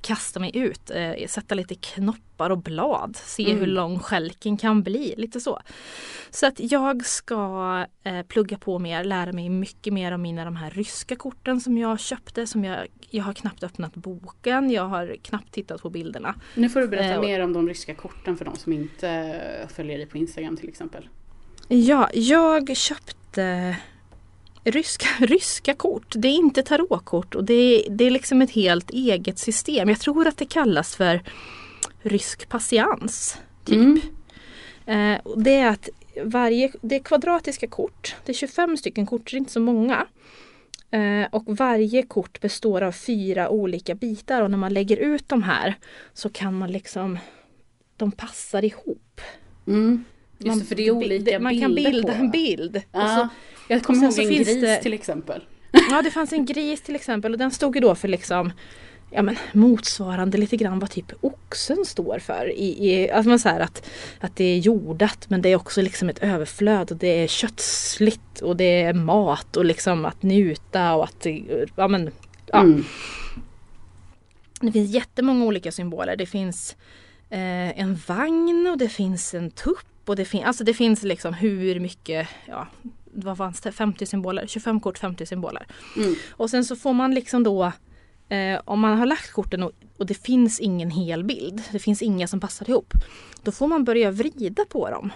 kasta 0.00 0.40
mig 0.40 0.56
ut, 0.56 0.90
eh, 0.90 1.26
sätta 1.28 1.54
lite 1.54 1.74
knoppar 1.74 2.50
och 2.50 2.58
blad, 2.58 3.16
se 3.16 3.44
Mm. 3.46 3.58
hur 3.58 3.66
lång 3.66 3.98
skälken 3.98 4.56
kan 4.56 4.82
bli, 4.82 5.14
lite 5.16 5.40
så. 5.40 5.60
Så 6.30 6.46
att 6.46 6.54
jag 6.72 7.04
ska 7.06 7.86
eh, 8.04 8.22
plugga 8.22 8.58
på 8.58 8.78
mer, 8.78 9.04
lära 9.04 9.32
mig 9.32 9.48
mycket 9.48 9.92
mer 9.92 10.12
om 10.12 10.22
mina 10.22 10.44
de 10.44 10.56
här 10.56 10.70
ryska 10.70 11.16
korten 11.16 11.60
som 11.60 11.78
jag 11.78 12.00
köpte, 12.00 12.46
som 12.46 12.64
jag, 12.64 12.86
jag 13.10 13.24
har 13.24 13.32
knappt 13.32 13.62
öppnat 13.64 13.94
boken, 13.94 14.70
jag 14.70 14.84
har 14.88 15.16
knappt 15.22 15.52
tittat 15.52 15.82
på 15.82 15.90
bilderna. 15.90 16.34
Nu 16.54 16.68
får 16.68 16.80
du 16.80 16.88
berätta 16.88 17.08
Eh, 17.12 17.18
och- 17.18 17.24
mer 17.24 17.40
om 17.40 17.52
de 17.52 17.68
ryska 17.68 17.94
korten 17.94 18.36
för 18.36 18.44
de 18.44 18.56
som 18.56 18.72
inte 18.72 19.40
följer 19.74 19.98
dig 19.98 20.06
på 20.06 20.18
Instagram 20.18 20.56
till 20.56 20.68
exempel. 20.68 21.08
Ja, 21.68 22.08
jag 22.12 22.76
köpte 22.76 23.76
ryska, 24.64 25.06
ryska 25.26 25.74
kort. 25.74 26.14
Det 26.16 26.28
är 26.28 26.32
inte 26.36 26.62
tarotkort 26.62 27.34
och 27.34 27.44
det 27.44 27.54
är, 27.54 27.90
det 27.90 28.04
är 28.04 28.10
liksom 28.10 28.42
ett 28.42 28.50
helt 28.50 28.90
eget 28.90 29.38
system. 29.38 29.88
Jag 29.88 30.00
tror 30.00 30.26
att 30.28 30.36
det 30.36 30.44
kallas 30.46 30.96
för 30.96 31.22
rysk 32.02 32.48
patiens. 32.48 33.38
Typ. 33.64 33.76
Mm. 33.76 34.00
Eh, 35.14 35.20
och 35.24 35.42
det 35.42 35.54
är 35.54 35.68
att 35.68 35.88
varje, 36.24 36.72
det 36.80 36.94
är 36.94 37.00
kvadratiska 37.02 37.66
kort. 37.66 38.16
Det 38.24 38.32
är 38.32 38.36
25 38.36 38.76
stycken 38.76 39.06
kort, 39.06 39.30
det 39.30 39.36
är 39.36 39.38
inte 39.38 39.52
så 39.52 39.60
många. 39.60 40.06
Eh, 40.90 41.26
och 41.32 41.44
varje 41.46 42.02
kort 42.02 42.40
består 42.40 42.82
av 42.82 42.92
fyra 42.92 43.48
olika 43.48 43.94
bitar 43.94 44.42
och 44.42 44.50
när 44.50 44.58
man 44.58 44.74
lägger 44.74 44.96
ut 44.96 45.28
de 45.28 45.42
här 45.42 45.74
så 46.14 46.28
kan 46.28 46.58
man 46.58 46.72
liksom 46.72 47.18
De 47.96 48.12
passar 48.12 48.64
ihop. 48.64 49.20
Mm. 49.66 50.04
Just 50.38 50.46
Man- 50.48 50.58
det, 50.58 50.64
för 50.64 50.74
det 50.74 50.86
är 50.86 50.90
olika 50.90 51.38
Man 51.38 51.60
kan 51.60 51.74
bilder 51.74 51.90
bilda 51.92 52.08
på. 52.12 52.18
en 52.18 52.30
bild. 52.30 52.76
Och 52.76 52.82
Ja. 52.92 53.16
så, 53.16 53.28
Jag 53.72 53.82
kommer 53.82 54.02
ihåg 54.02 54.12
så 54.12 54.20
en 54.22 54.28
gris 54.28 54.60
det- 54.60 54.82
till 54.82 54.92
exempel. 54.92 55.44
Ja, 55.90 56.02
det 56.02 56.10
fanns 56.10 56.32
en 56.32 56.46
gris 56.46 56.80
till 56.82 56.94
exempel 56.96 57.32
och 57.32 57.38
den 57.38 57.50
stod 57.50 57.74
ju 57.76 57.80
då 57.80 57.94
för 57.94 58.08
liksom 58.08 58.52
Ja 59.14 59.22
men 59.22 59.36
motsvarande 59.52 60.38
lite 60.38 60.56
grann 60.56 60.78
vad 60.78 60.90
typ 60.90 61.12
oxen 61.20 61.84
står 61.84 62.18
för. 62.18 62.50
I, 62.52 62.90
i, 62.90 63.10
alltså 63.10 63.28
man 63.28 63.38
säger 63.38 63.60
att, 63.60 63.88
att 64.20 64.36
det 64.36 64.44
är 64.44 64.58
jordat 64.58 65.30
men 65.30 65.42
det 65.42 65.48
är 65.48 65.56
också 65.56 65.82
liksom 65.82 66.08
ett 66.08 66.18
överflöd 66.18 66.90
och 66.90 66.96
det 66.96 67.06
är 67.22 67.26
köttsligt 67.26 68.40
och 68.40 68.56
det 68.56 68.82
är 68.82 68.92
mat 68.92 69.56
och 69.56 69.64
liksom 69.64 70.04
att 70.04 70.22
njuta 70.22 70.94
och 70.94 71.04
att 71.04 71.26
ja 71.76 71.88
men 71.88 72.10
ja. 72.46 72.60
Mm. 72.60 72.84
Det 74.60 74.72
finns 74.72 74.90
jättemånga 74.94 75.44
olika 75.44 75.72
symboler. 75.72 76.16
Det 76.16 76.26
finns 76.26 76.76
eh, 77.30 77.80
en 77.80 77.98
vagn 78.06 78.66
och 78.66 78.78
det 78.78 78.88
finns 78.88 79.34
en 79.34 79.50
tupp 79.50 79.86
och 80.06 80.16
det, 80.16 80.24
fin- 80.24 80.44
alltså 80.44 80.64
det 80.64 80.74
finns 80.74 81.02
liksom 81.02 81.34
hur 81.34 81.80
mycket, 81.80 82.28
ja 82.48 82.66
vad 83.12 83.38
fanns 83.38 83.60
det, 83.60 83.72
50 83.72 84.06
symboler, 84.06 84.46
25 84.46 84.80
kort, 84.80 84.98
50 84.98 85.26
symboler. 85.26 85.66
Mm. 85.96 86.14
Och 86.30 86.50
sen 86.50 86.64
så 86.64 86.76
får 86.76 86.92
man 86.92 87.14
liksom 87.14 87.42
då 87.42 87.72
eh, 88.28 88.60
om 88.64 88.80
man 88.80 88.98
har 88.98 89.06
lagt 89.06 89.32
korten 89.32 89.62
och, 89.62 89.72
och 89.96 90.06
det 90.06 90.14
finns 90.14 90.60
ingen 90.60 90.90
hel 90.90 91.24
bild, 91.24 91.62
det 91.72 91.78
finns 91.78 92.02
inga 92.02 92.26
som 92.26 92.40
passar 92.40 92.70
ihop. 92.70 92.94
Då 93.42 93.52
får 93.52 93.66
man 93.66 93.84
börja 93.84 94.10
vrida 94.10 94.64
på 94.64 94.90
dem. 94.90 95.12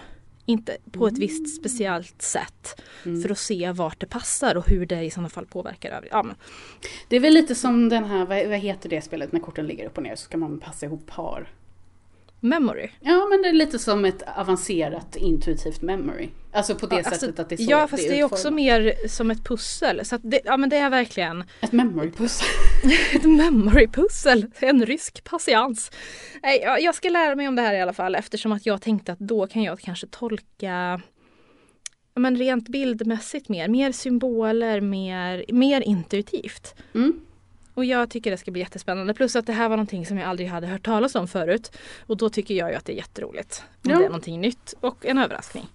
Inte 0.49 0.77
på 0.91 1.07
ett 1.07 1.17
visst 1.17 1.55
speciellt 1.55 2.21
sätt. 2.21 2.81
Mm. 3.05 3.21
För 3.21 3.29
att 3.29 3.37
se 3.37 3.71
vart 3.71 3.99
det 3.99 4.05
passar 4.05 4.55
och 4.55 4.67
hur 4.67 4.85
det 4.85 5.03
i 5.03 5.11
sådana 5.11 5.29
fall 5.29 5.45
påverkar 5.45 5.91
övrigt. 5.91 6.11
Ja, 6.13 6.25
Det 7.09 7.15
är 7.15 7.19
väl 7.19 7.33
lite 7.33 7.55
som 7.55 7.89
den 7.89 8.03
här, 8.03 8.25
vad, 8.25 8.47
vad 8.47 8.59
heter 8.59 8.89
det 8.89 9.01
spelet 9.01 9.31
när 9.31 9.39
korten 9.39 9.67
ligger 9.67 9.85
upp 9.85 9.97
och 9.97 10.03
ner 10.03 10.15
så 10.15 10.23
ska 10.23 10.37
man 10.37 10.59
passa 10.59 10.85
ihop 10.85 11.05
par. 11.05 11.49
Memory. 12.39 12.89
Ja 12.99 13.25
men 13.29 13.41
det 13.41 13.47
är 13.47 13.53
lite 13.53 13.79
som 13.79 14.05
ett 14.05 14.23
avancerat 14.37 15.15
intuitivt 15.15 15.81
memory. 15.81 16.29
Alltså 16.51 16.75
på 16.75 16.85
det 16.87 16.95
Ja, 16.95 17.03
sättet 17.03 17.23
alltså, 17.23 17.41
att 17.41 17.49
det 17.49 17.55
är 17.55 17.57
så 17.57 17.71
Ja 17.71 17.87
fast 17.87 18.07
det 18.07 18.19
är, 18.19 18.23
också 18.23 18.35
utformat. 18.35 18.55
mer 18.55 19.07
som 19.07 19.31
ett 19.31 19.43
pussel. 19.43 20.05
Så 20.05 20.17
det, 20.17 20.41
ja, 20.45 20.57
men 20.57 20.69
det 20.69 20.77
är 20.77 20.89
verkligen 20.89 21.43
Ett 21.61 21.71
memorypussel. 21.71 22.47
ett 23.15 23.23
memory-pussel. 23.23 24.45
En 24.59 24.85
rysk 24.85 25.23
patiens. 25.23 25.91
Jag, 26.61 26.81
jag 26.81 26.95
ska 26.95 27.09
lära 27.09 27.35
mig 27.35 27.47
om 27.47 27.55
det 27.55 27.61
här 27.61 27.73
i 27.73 27.81
alla 27.81 27.93
fall 27.93 28.15
eftersom 28.15 28.51
att 28.51 28.65
jag 28.65 28.81
tänkte 28.81 29.11
att 29.11 29.19
då 29.19 29.47
kan 29.47 29.63
jag 29.63 29.79
kanske 29.79 30.07
tolka 30.07 31.01
men 32.15 32.35
rent 32.35 32.69
bildmässigt 32.69 33.49
mer. 33.49 33.67
Mer 33.67 33.91
symboler, 33.91 34.81
mer, 34.81 35.45
mer 35.53 35.81
intuitivt. 35.81 36.75
Mm. 36.95 37.19
Och 37.77 37.85
jag 37.85 38.09
tycker 38.09 38.31
det 38.31 38.37
ska 38.37 38.51
bli 38.51 38.61
jättespännande. 38.61 39.13
Plus 39.13 39.35
att 39.35 39.45
det 39.45 39.53
här 39.53 39.69
var 39.69 39.75
någonting 39.77 40.05
som 40.05 40.17
jag 40.17 40.29
aldrig 40.29 40.49
hade 40.49 40.67
hört 40.67 40.85
talas 40.85 41.15
om 41.15 41.27
förut. 41.27 41.71
Och 42.07 42.17
då 42.17 42.29
tycker 42.29 42.53
jag 42.55 42.69
ju 42.69 42.75
att 42.75 42.85
det 42.85 42.91
är 42.93 42.97
jätteroligt. 42.97 43.63
Om 43.85 43.91
Ja. 43.91 43.97
det 43.97 44.03
är 44.05 44.09
någonting 44.09 44.41
nytt 44.41 44.73
och 44.79 45.05
en 45.05 45.17
överraskning. 45.17 45.65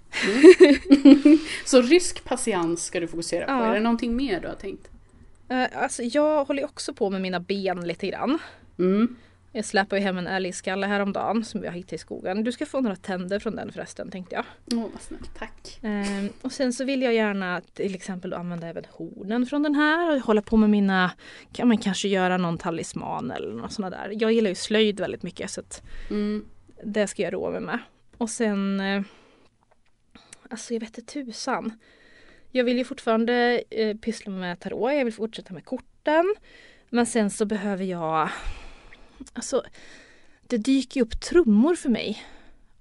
Så 1.65 1.83
rysk 1.83 2.25
patiens 2.25 2.85
ska 2.85 3.01
du 3.01 3.09
fokusera 3.09 3.45
på. 3.47 3.53
Ja. 3.53 3.65
Är 3.67 3.75
det 3.75 3.81
någonting 3.81 4.17
mer 4.17 4.41
du 4.41 4.49
har 4.49 4.55
tänkt? 4.55 4.89
Eh, 5.49 5.83
alltså 5.83 6.03
jag 6.03 6.45
håller 6.45 6.65
också 6.65 6.95
på 6.95 7.11
med 7.11 7.21
mina 7.21 7.41
ben 7.41 7.81
lite 7.89 8.07
grann. 8.07 8.39
Mm. 8.79 9.17
Jag 9.55 9.65
släpade 9.65 10.01
ju 10.01 10.07
hem 10.07 10.19
en 10.19 10.27
älgskalle 10.27 10.87
häromdagen 10.87 11.45
som 11.45 11.65
jag 11.65 11.73
hittade 11.73 11.95
i 11.95 11.99
skogen. 11.99 12.45
Du 12.45 12.53
ska 12.53 12.67
få 12.67 12.81
några 12.81 12.97
tänder 12.97 13.39
från 13.39 13.57
den 13.57 13.73
förresten 13.73 14.11
tänkte 14.11 14.35
jag. 14.35 14.45
Åh 14.73 14.87
vad 14.93 15.03
snällt, 15.03 15.35
tack. 15.39 15.79
Ehm, 15.83 16.29
och 16.43 16.53
sen 16.53 16.73
så 16.73 16.85
vill 16.85 17.03
jag 17.03 17.15
gärna 17.15 17.61
till 17.75 17.95
exempel 17.95 18.33
använda 18.35 18.67
även 18.69 18.85
hornen 18.91 19.47
från 19.47 19.63
den 19.63 19.75
här 19.75 20.17
och 20.17 20.21
hålla 20.23 20.43
på 20.43 20.57
med 20.57 20.71
mina, 20.71 21.11
kan 21.53 21.69
man 21.69 21.79
kanske 21.79 22.09
göra 22.09 22.37
någon 22.37 22.59
talisman 22.59 23.31
eller 23.31 23.53
något 23.53 23.73
sånt 23.73 23.91
där. 23.91 24.13
Jag 24.21 24.33
gillar 24.33 24.49
ju 24.49 24.55
slöjd 24.55 25.01
väldigt 25.01 25.23
mycket 25.23 25.51
så 25.51 25.61
att 25.61 25.83
Mm. 26.11 26.45
det 26.85 27.07
ska 27.07 27.23
jag 27.23 27.33
roa 27.35 27.51
mig 27.51 27.61
med. 27.61 27.79
Och 28.19 28.31
sen, 28.31 28.81
eh, 28.81 29.03
alltså 30.51 30.75
jag 30.75 30.81
vet 30.81 30.99
inte 30.99 31.13
tusan. 31.13 31.79
Jag 32.51 32.65
vill 32.65 32.79
ju 32.79 32.85
fortfarande 32.85 33.63
eh, 33.71 33.97
pyssla 33.97 34.33
med 34.33 34.61
tarot, 34.61 34.93
jag 34.95 35.05
vill 35.05 35.15
fortsätta 35.15 35.55
med 35.55 35.65
korten. 35.65 36.35
Men 36.91 37.07
sen 37.07 37.31
så 37.31 37.45
behöver 37.45 37.85
jag, 37.85 38.29
alltså 39.33 39.65
det 40.43 40.59
dyker 40.59 41.01
ju 41.01 41.05
upp 41.05 41.21
trummor 41.21 41.75
för 41.75 41.89
mig 41.89 42.25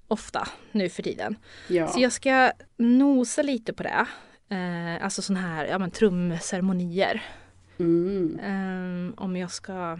ofta 0.07 0.47
nu 0.71 0.89
för 0.89 1.03
tiden. 1.03 1.35
Ja. 1.67 1.87
Så 1.87 1.99
jag 1.99 2.11
ska 2.11 2.51
nosa 2.77 3.41
lite 3.41 3.73
på 3.73 3.83
det. 3.83 4.05
Eh, 4.49 5.03
alltså 5.03 5.21
sådana 5.21 5.47
här 5.47 5.65
ja, 5.65 5.79
men 5.79 5.91
trumceremonier. 5.91 7.23
Mm. 7.79 8.39
Eh, 8.39 9.23
om 9.23 9.37
jag 9.37 9.51
ska 9.51 9.99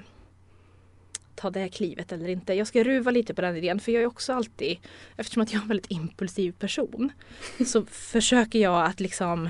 ta 1.36 1.50
det 1.50 1.70
klivet 1.70 2.12
eller 2.12 2.30
inte. 2.30 2.54
Jag 2.54 2.68
ska 2.68 2.84
ruva 2.84 3.12
lite 3.12 3.34
på 3.34 3.42
den 3.42 3.56
idén 3.56 3.80
för 3.80 3.92
jag 3.92 4.04
är 4.04 4.08
också 4.08 4.34
alltid, 4.34 4.78
eftersom 5.18 5.44
att 5.44 5.54
jag 5.54 5.60
är 5.60 5.64
en 5.64 5.68
väldigt 5.68 5.92
impulsiv 5.92 6.52
person, 6.52 7.12
så 7.66 7.86
försöker 7.86 8.60
jag 8.60 8.86
att 8.86 9.00
liksom 9.00 9.50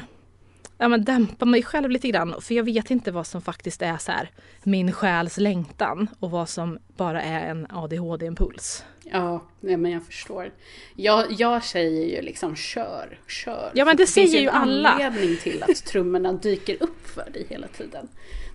ja, 0.82 0.88
men 0.88 1.04
dämpa 1.04 1.46
mig 1.46 1.63
själv 1.63 1.89
lite 1.89 2.08
grann. 2.08 2.36
För 2.41 2.54
jag 2.56 2.63
vet 2.63 2.91
inte 2.91 3.12
vad 3.12 3.28
som 3.28 3.41
faktiskt 3.41 3.82
är 3.82 3.98
så 3.98 4.12
här, 4.12 4.30
min 4.63 4.91
själs 4.91 5.38
längtan 5.38 6.08
och 6.20 6.32
vad 6.32 6.50
som 6.50 6.80
bara 6.98 7.22
är 7.22 7.50
en 7.50 7.67
ADHD-impuls. 7.70 8.84
Ja, 9.04 9.44
nej, 9.60 9.78
men 9.78 9.91
jag 9.91 10.06
förstår. 10.06 10.52
Jag, 10.96 11.32
jag 11.32 11.63
säger 11.63 12.06
ju 12.15 12.22
liksom 12.22 12.56
kör, 12.56 13.20
kör. 13.28 13.72
Ja, 13.74 13.86
men 13.86 13.98
För 13.98 14.04
det 14.04 14.08
säger 14.08 14.28
finns 14.28 14.41
ju 14.41 14.48
en 14.48 14.56
alla. 14.56 14.89
anledning 14.89 15.38
till 15.38 15.63
att 15.63 15.86
trummorna 15.86 16.34
dyker 16.34 16.84
upp 16.84 17.08
för 17.08 17.30
dig 17.34 17.46
hela 17.50 17.67
tiden. 17.67 18.08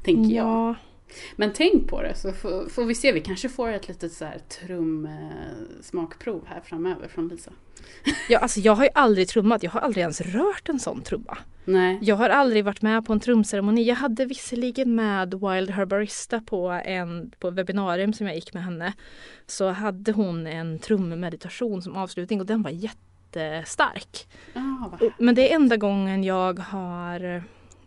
Tänker 0.05 0.37
jag. 0.37 0.75
Men 1.37 1.53
tänk 1.53 1.89
på 1.89 2.03
det 2.03 2.15
så 2.15 2.33
får, 2.33 2.69
får 2.69 2.85
vi 2.85 2.95
se. 2.95 3.13
Vi 3.13 3.21
kanske 3.21 3.49
får 3.49 3.69
ett 3.73 3.89
litet 3.89 4.13
så 4.13 4.25
här 4.25 4.39
trum 4.39 5.07
eh, 5.07 6.45
här 6.47 6.61
framöver 6.65 7.09
från 7.09 7.29
Lisa. 7.29 7.51
ja, 8.29 8.39
alltså 8.39 8.61
jag 8.61 8.75
har 8.75 8.85
ju 8.85 8.91
aldrig 8.95 9.29
trummat, 9.29 9.63
jag 9.63 9.71
har 9.71 9.81
aldrig 9.81 10.03
ens 10.03 10.21
rört 10.21 10.69
en 10.69 10.81
sån 10.81 11.03
trumma. 11.03 11.39
Nej. 11.65 11.99
Jag 12.03 12.17
har 12.17 12.29
aldrig 12.31 12.65
varit 12.65 12.83
med 12.83 13.07
på 13.07 13.13
en 13.13 13.21
trumceremoni. 13.21 13.83
Jag 13.83 13.95
hade 13.97 14.25
visserligen 14.25 14.95
med 14.95 15.35
Wild 15.35 15.71
Herbarista 15.71 16.41
på 16.41 16.69
en 16.69 17.31
på 17.39 17.51
webbinarium 17.51 18.13
som 18.13 18.27
jag 18.27 18.35
gick 18.35 18.55
med 18.55 18.65
henne. 18.65 18.93
Så 19.47 19.69
hade 19.71 20.13
hon 20.13 20.47
en 20.47 20.79
trummeditation 20.79 21.83
som 21.83 21.97
avslutning 21.97 22.41
och 22.41 22.47
den 22.47 22.63
var 22.63 22.71
jättestark. 22.71 24.29
Och- 25.01 25.11
Men 25.19 25.35
det 25.35 25.51
är 25.53 25.55
enda 25.57 25.77
gången 25.77 26.25
jag 26.25 26.59
har 26.59 27.25
eh, 27.37 27.43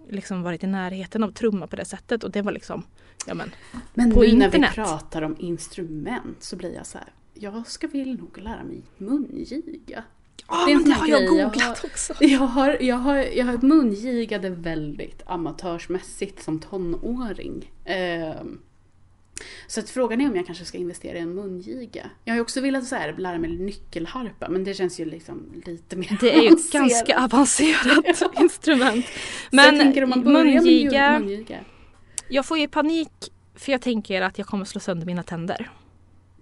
liksom 0.09 0.43
varit 0.43 0.63
i 0.63 0.67
närheten 0.67 1.23
av 1.23 1.31
trumma 1.31 1.67
på 1.67 1.75
det 1.75 1.85
sättet 1.85 2.23
och 2.23 2.31
det 2.31 2.41
var 2.41 2.51
liksom, 2.51 2.83
ja 3.29 3.35
men, 3.35 3.51
Men 3.93 4.11
på 4.13 4.21
nu 4.21 4.27
när 4.33 4.45
internet. 4.45 4.71
vi 4.71 4.75
pratar 4.75 5.21
om 5.21 5.35
instrument 5.39 6.37
så 6.43 6.55
blir 6.55 6.73
jag 6.75 6.85
så 6.85 6.97
här. 6.97 7.07
Jag 7.33 7.67
ska 7.67 7.87
väl 7.87 8.17
nog 8.17 8.37
lära 8.37 8.63
mig 8.63 8.81
mungiga. 8.97 10.03
Ja 10.47 10.65
Det 10.65 10.71
är 10.71 10.75
men 10.75 10.83
det 10.85 10.91
har 10.93 11.07
jag 11.07 11.19
grej 11.21 11.37
jag 11.37 11.51
googlat 11.51 11.79
har- 11.79 11.89
också. 11.89 12.13
Jag 12.19 12.39
har, 12.39 12.77
jag 12.81 12.95
har, 12.95 13.15
jag 13.17 13.45
har 13.45 13.57
mungigade 13.57 14.49
väldigt 14.49 15.21
amatörsmässigt 15.25 16.43
som 16.43 16.59
tonåring. 16.59 17.71
Ehm, 17.85 18.59
så 19.67 19.79
att 19.79 19.89
frågan 19.89 20.21
är 20.21 20.29
om 20.29 20.35
jag 20.35 20.45
kanske 20.45 20.65
ska 20.65 20.77
investera 20.77 21.17
i 21.17 21.21
en 21.21 21.35
mungiga. 21.35 22.09
Jag 22.25 22.33
har 22.33 22.35
ju 22.37 22.41
också 22.41 22.61
velat 22.61 22.85
så 22.87 22.95
här, 22.95 23.15
lära 23.17 23.37
mig 23.37 23.49
nyckelharpa 23.57 24.49
men 24.49 24.63
det 24.63 24.73
känns 24.73 24.99
ju 24.99 25.05
liksom 25.05 25.41
lite 25.65 25.95
mer 25.95 26.17
Det 26.21 26.33
är 26.35 26.41
ju 26.41 26.47
ett 26.49 26.71
ganska 26.71 27.19
avancerat 27.23 28.21
instrument. 28.39 29.05
Men 29.51 29.77
mungiga, 30.23 31.19
mungiga. 31.19 31.59
Jag 32.29 32.45
får 32.45 32.57
ju 32.57 32.67
panik 32.67 33.11
för 33.55 33.71
jag 33.71 33.81
tänker 33.81 34.21
att 34.21 34.37
jag 34.37 34.47
kommer 34.47 34.65
slå 34.65 34.79
sönder 34.79 35.05
mina 35.05 35.23
tänder. 35.23 35.69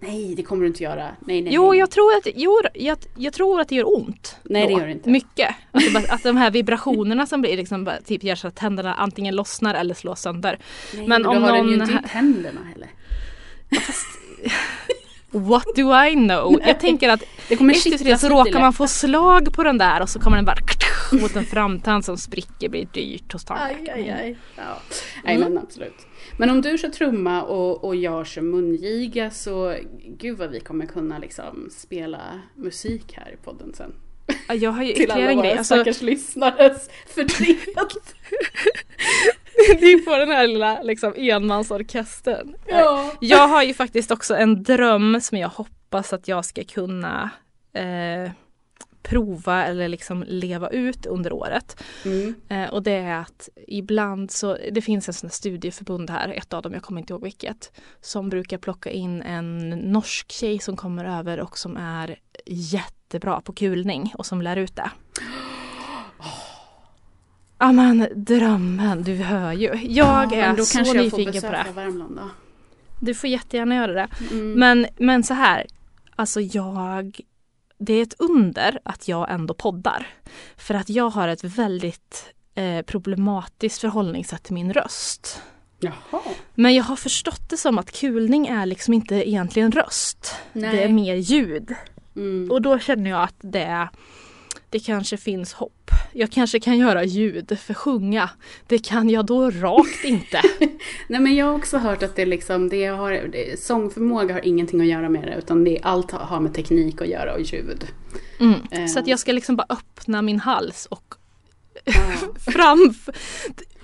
Nej 0.00 0.34
det 0.34 0.42
kommer 0.42 0.62
du 0.62 0.68
inte 0.68 0.82
göra. 0.82 1.16
Nej 1.20 1.42
nej. 1.42 1.52
Jo, 1.54 1.70
nej. 1.70 1.78
jag 1.78 1.90
tror 1.90 2.16
att, 2.16 2.26
jo, 2.34 2.60
jag, 2.74 2.98
jag 3.16 3.32
tror 3.32 3.60
att 3.60 3.68
det 3.68 3.74
gör 3.74 3.96
ont. 3.96 4.36
Nej, 4.42 4.66
det 4.66 4.72
då. 4.72 4.78
gör 4.80 4.86
det 4.86 4.92
inte. 4.92 5.10
Mycket. 5.10 5.54
Att, 5.72 5.92
bara, 5.92 6.14
att 6.14 6.22
de 6.22 6.36
här 6.36 6.50
vibrationerna 6.50 7.26
som 7.26 7.40
blir 7.40 7.56
liksom 7.56 7.84
bara, 7.84 8.00
typ 8.00 8.24
gör 8.24 8.34
så 8.34 8.48
att 8.48 8.56
tänderna 8.56 8.94
antingen 8.94 9.36
lossnar 9.36 9.74
eller 9.74 9.94
slås 9.94 10.20
sönder. 10.20 10.58
Nej, 10.94 11.08
men, 11.08 11.22
men 11.22 11.26
om 11.26 11.34
då 11.34 11.40
har 11.40 11.48
någon... 11.48 11.66
den 11.66 11.68
ju 11.68 11.82
inte 11.82 12.02
i 12.06 12.08
tänderna 12.08 12.60
heller. 12.64 12.88
Fast... 13.86 14.06
What 15.30 15.66
do 15.76 16.04
I 16.04 16.14
know? 16.14 16.60
Jag 16.66 16.80
tänker 16.80 17.08
att 17.08 17.22
det 17.48 17.56
kommer 17.56 17.74
efter 17.74 17.98
tre 17.98 18.18
så 18.18 18.28
råkar 18.28 18.60
man 18.60 18.72
få 18.72 18.86
slag 18.86 19.52
på 19.52 19.62
den 19.62 19.78
där 19.78 20.02
och 20.02 20.08
så 20.08 20.20
kommer 20.20 20.36
den 20.36 20.44
bara 20.44 20.58
mot 21.20 21.36
en 21.36 21.44
framtand 21.44 22.04
som 22.04 22.18
spricker 22.18 22.68
blir 22.68 22.88
dyrt 22.92 23.32
hos 23.32 23.44
tandläkaren. 23.44 24.04
Aj, 24.04 24.10
aj, 24.10 24.20
aj. 24.20 24.38
Ja. 24.56 24.82
Nej 25.24 25.38
men 25.38 25.58
absolut. 25.58 26.06
Men 26.36 26.50
om 26.50 26.60
du 26.60 26.78
kör 26.78 26.88
trumma 26.88 27.42
och, 27.42 27.84
och 27.84 27.96
jag 27.96 28.26
kör 28.26 28.42
mungiga 28.42 29.30
så 29.30 29.74
gud 30.18 30.38
vad 30.38 30.50
vi 30.50 30.60
kommer 30.60 30.86
kunna 30.86 31.18
liksom 31.18 31.68
spela 31.70 32.20
musik 32.54 33.12
här 33.12 33.34
i 33.34 33.36
podden 33.44 33.74
sen. 33.74 33.92
Ja, 34.48 34.54
jag 34.54 34.70
har 34.70 34.82
ju 34.82 34.92
grej. 34.92 34.96
Till 34.96 35.10
alla 35.10 35.34
våra 35.34 35.50
alltså... 35.50 35.74
stackars 35.74 36.02
lyssnares 36.02 36.90
förtret. 37.06 38.14
Ni 39.80 39.98
får 39.98 40.18
den 40.18 40.30
här 40.30 40.46
lilla 40.46 40.82
liksom, 40.82 41.14
enmansorkestern. 41.16 42.54
Ja. 42.66 43.12
Jag 43.20 43.48
har 43.48 43.62
ju 43.62 43.74
faktiskt 43.74 44.10
också 44.10 44.36
en 44.36 44.62
dröm 44.62 45.20
som 45.20 45.38
jag 45.38 45.48
hoppas 45.48 46.12
att 46.12 46.28
jag 46.28 46.44
ska 46.44 46.64
kunna 46.64 47.30
eh, 47.72 48.30
prova 49.08 49.64
eller 49.64 49.88
liksom 49.88 50.24
leva 50.28 50.68
ut 50.68 51.06
under 51.06 51.32
året. 51.32 51.82
Mm. 52.04 52.34
Eh, 52.48 52.70
och 52.70 52.82
det 52.82 52.92
är 52.92 53.20
att 53.20 53.48
ibland 53.66 54.30
så, 54.30 54.58
det 54.72 54.82
finns 54.82 55.08
en 55.08 55.14
sån 55.14 55.30
studieförbund 55.30 56.10
här, 56.10 56.28
ett 56.28 56.52
av 56.52 56.62
dem, 56.62 56.72
jag 56.72 56.82
kommer 56.82 57.00
inte 57.00 57.12
ihåg 57.12 57.22
vilket, 57.22 57.72
som 58.00 58.28
brukar 58.28 58.58
plocka 58.58 58.90
in 58.90 59.22
en 59.22 59.68
norsk 59.68 60.32
tjej 60.32 60.58
som 60.58 60.76
kommer 60.76 61.18
över 61.18 61.40
och 61.40 61.58
som 61.58 61.76
är 61.76 62.18
jättebra 62.46 63.40
på 63.40 63.52
kulning 63.52 64.12
och 64.18 64.26
som 64.26 64.42
lär 64.42 64.56
ut 64.56 64.76
det. 64.76 64.90
Ja 67.58 67.72
men 67.72 68.08
drömmen, 68.14 69.02
du 69.02 69.14
hör 69.14 69.52
ju. 69.52 69.78
Jag 69.82 70.32
är 70.32 70.56
då 70.56 70.64
så 70.64 70.76
kanske 70.78 70.98
nyfiken 70.98 71.34
jag 71.34 71.42
får 71.42 71.48
på 71.48 71.54
det. 71.54 71.66
Värmland 71.74 72.16
då. 72.16 72.30
Du 73.00 73.14
får 73.14 73.30
jättegärna 73.30 73.74
göra 73.74 73.92
det. 73.92 74.08
Mm. 74.30 74.52
Men, 74.52 74.86
men 74.96 75.22
så 75.22 75.34
här, 75.34 75.66
alltså 76.16 76.40
jag 76.40 77.20
det 77.78 77.92
är 77.92 78.02
ett 78.02 78.14
under 78.18 78.78
att 78.82 79.08
jag 79.08 79.30
ändå 79.30 79.54
poddar. 79.54 80.06
För 80.56 80.74
att 80.74 80.88
jag 80.88 81.10
har 81.10 81.28
ett 81.28 81.44
väldigt 81.44 82.34
eh, 82.54 82.82
problematiskt 82.82 83.80
förhållningssätt 83.80 84.42
till 84.42 84.54
min 84.54 84.72
röst. 84.72 85.42
Jaha. 85.80 86.22
Men 86.54 86.74
jag 86.74 86.84
har 86.84 86.96
förstått 86.96 87.50
det 87.50 87.56
som 87.56 87.78
att 87.78 88.00
kulning 88.00 88.46
är 88.46 88.66
liksom 88.66 88.94
inte 88.94 89.28
egentligen 89.28 89.72
röst. 89.72 90.34
Nej. 90.52 90.76
Det 90.76 90.82
är 90.82 90.88
mer 90.88 91.14
ljud. 91.14 91.74
Mm. 92.16 92.50
Och 92.50 92.62
då 92.62 92.78
känner 92.78 93.10
jag 93.10 93.22
att 93.22 93.36
det, 93.40 93.88
det 94.70 94.78
kanske 94.78 95.16
finns 95.16 95.52
hopp 95.52 95.90
jag 96.12 96.30
kanske 96.30 96.60
kan 96.60 96.78
göra 96.78 97.04
ljud 97.04 97.58
för 97.60 97.74
sjunga. 97.74 98.30
Det 98.66 98.78
kan 98.78 99.10
jag 99.10 99.26
då 99.26 99.50
rakt 99.50 100.04
inte. 100.04 100.42
Nej 101.08 101.20
men 101.20 101.34
jag 101.34 101.46
har 101.46 101.54
också 101.54 101.78
hört 101.78 102.02
att 102.02 102.16
det 102.16 102.26
liksom, 102.26 102.68
det 102.68 102.86
har, 102.86 103.12
det, 103.12 103.60
sångförmåga 103.60 104.34
har 104.34 104.46
ingenting 104.46 104.80
att 104.80 104.86
göra 104.86 105.08
med 105.08 105.22
det 105.22 105.34
utan 105.38 105.64
det, 105.64 105.78
allt 105.82 106.10
har 106.10 106.40
med 106.40 106.54
teknik 106.54 107.00
att 107.00 107.08
göra 107.08 107.34
och 107.34 107.40
ljud. 107.40 107.86
Mm. 108.40 108.54
Eh. 108.70 108.86
Så 108.86 108.98
att 108.98 109.06
jag 109.06 109.18
ska 109.18 109.32
liksom 109.32 109.56
bara 109.56 109.66
öppna 109.68 110.22
min 110.22 110.40
hals 110.40 110.86
och 110.86 111.14
ah. 111.86 112.50
fram, 112.50 112.94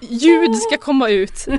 ljud 0.01 0.57
ska 0.57 0.77
komma 0.77 1.09
ut. 1.09 1.47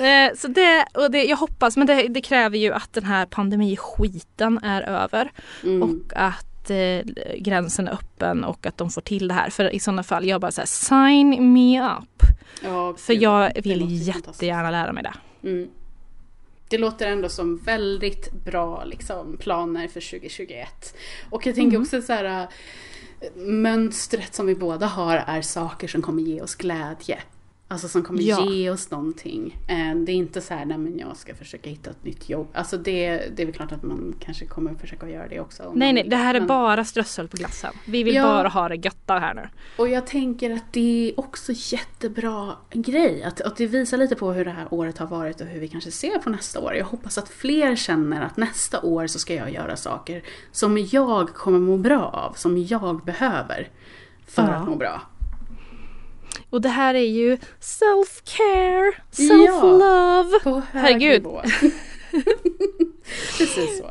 Eh, 0.00 0.36
så 0.36 0.48
det, 0.48 0.86
och 0.94 1.10
det, 1.10 1.24
jag 1.24 1.36
hoppas, 1.36 1.76
men 1.76 1.86
det, 1.86 2.08
det, 2.08 2.20
kräver 2.20 2.58
ju 2.58 2.72
att 2.72 2.92
den 2.92 3.04
här 3.04 3.26
pandemiskiten 3.26 4.58
är 4.58 4.82
över. 4.82 5.32
Mm. 5.62 5.82
Och 5.82 6.12
att 6.16 6.49
eh, 6.70 7.02
gränsen 7.38 7.88
är 7.88 7.92
öppen 7.92 8.44
och 8.44 8.66
att 8.66 8.78
de 8.78 8.90
får 8.90 9.00
till 9.00 9.28
det 9.28 9.34
här. 9.34 9.50
För 9.50 9.74
i 9.74 9.80
sådana 9.80 10.02
fall, 10.02 10.26
jag 10.26 10.40
bara 10.40 10.50
såhär 10.50 10.66
sign 10.66 11.52
me 11.52 11.82
up. 11.82 12.22
Ja, 12.62 12.94
för 12.98 13.22
jag 13.22 13.52
vill 13.62 14.06
jättegärna 14.06 14.70
lära 14.70 14.92
mig 14.92 15.02
det. 15.02 15.14
Mm. 15.48 15.70
Det 16.68 16.78
låter 16.78 17.06
ändå 17.06 17.28
som 17.28 17.56
väldigt 17.56 18.32
bra 18.32 18.84
liksom, 18.84 19.36
planer 19.36 19.88
för 19.88 20.10
2021. 20.10 20.94
Och 21.30 21.46
jag 21.46 21.54
tänker 21.54 21.76
mm. 21.76 21.82
också 21.82 22.02
så 22.02 22.12
här 22.12 22.48
mönstret 23.34 24.34
som 24.34 24.46
vi 24.46 24.54
båda 24.54 24.86
har 24.86 25.16
är 25.16 25.42
saker 25.42 25.88
som 25.88 26.02
kommer 26.02 26.22
ge 26.22 26.40
oss 26.40 26.54
glädje. 26.54 27.18
Alltså 27.72 27.88
som 27.88 28.02
kommer 28.02 28.22
ja. 28.22 28.46
ge 28.50 28.70
oss 28.70 28.90
någonting. 28.90 29.58
Eh, 29.68 29.96
det 29.96 30.12
är 30.12 30.16
inte 30.16 30.40
så 30.40 30.54
här, 30.54 30.64
nej 30.64 30.78
men 30.78 30.98
jag 30.98 31.16
ska 31.16 31.34
försöka 31.34 31.70
hitta 31.70 31.90
ett 31.90 32.04
nytt 32.04 32.28
jobb. 32.28 32.48
Alltså 32.52 32.76
det, 32.76 33.22
det 33.36 33.42
är 33.42 33.46
väl 33.46 33.54
klart 33.54 33.72
att 33.72 33.82
man 33.82 34.14
kanske 34.20 34.46
kommer 34.46 34.74
försöka 34.74 35.08
göra 35.08 35.28
det 35.28 35.40
också. 35.40 35.72
Nej 35.74 35.92
nej, 35.92 36.08
det 36.08 36.16
här 36.16 36.34
är 36.34 36.40
men... 36.40 36.48
bara 36.48 36.84
strössel 36.84 37.28
på 37.28 37.36
glassen. 37.36 37.72
Vi 37.86 38.02
vill 38.02 38.14
ja. 38.14 38.22
bara 38.22 38.48
ha 38.48 38.68
det 38.68 38.76
götta 38.76 39.18
här 39.18 39.34
nu. 39.34 39.48
Och 39.76 39.88
jag 39.88 40.06
tänker 40.06 40.50
att 40.50 40.72
det 40.72 41.08
är 41.08 41.20
också 41.20 41.52
jättebra 41.54 42.56
grej. 42.72 43.22
Att, 43.22 43.40
att 43.40 43.56
det 43.56 43.66
visar 43.66 43.96
lite 43.96 44.16
på 44.16 44.32
hur 44.32 44.44
det 44.44 44.50
här 44.50 44.66
året 44.70 44.98
har 44.98 45.06
varit 45.06 45.40
och 45.40 45.46
hur 45.46 45.60
vi 45.60 45.68
kanske 45.68 45.90
ser 45.90 46.18
på 46.18 46.30
nästa 46.30 46.60
år. 46.60 46.74
Jag 46.74 46.84
hoppas 46.84 47.18
att 47.18 47.28
fler 47.28 47.76
känner 47.76 48.22
att 48.22 48.36
nästa 48.36 48.80
år 48.80 49.06
så 49.06 49.18
ska 49.18 49.34
jag 49.34 49.52
göra 49.52 49.76
saker 49.76 50.22
som 50.52 50.78
jag 50.92 51.28
kommer 51.34 51.58
må 51.58 51.76
bra 51.76 52.02
av. 52.02 52.32
Som 52.32 52.58
jag 52.58 53.04
behöver 53.04 53.68
för 54.26 54.42
ja. 54.42 54.48
att 54.48 54.68
må 54.68 54.76
bra. 54.76 55.02
Och 56.50 56.60
det 56.60 56.68
här 56.68 56.94
är 56.94 57.08
ju 57.08 57.36
self-care, 57.60 58.92
self-love. 59.10 60.40
Ja, 60.44 60.62
Herregud. 60.72 61.22
Precis 63.38 63.78
så. 63.78 63.90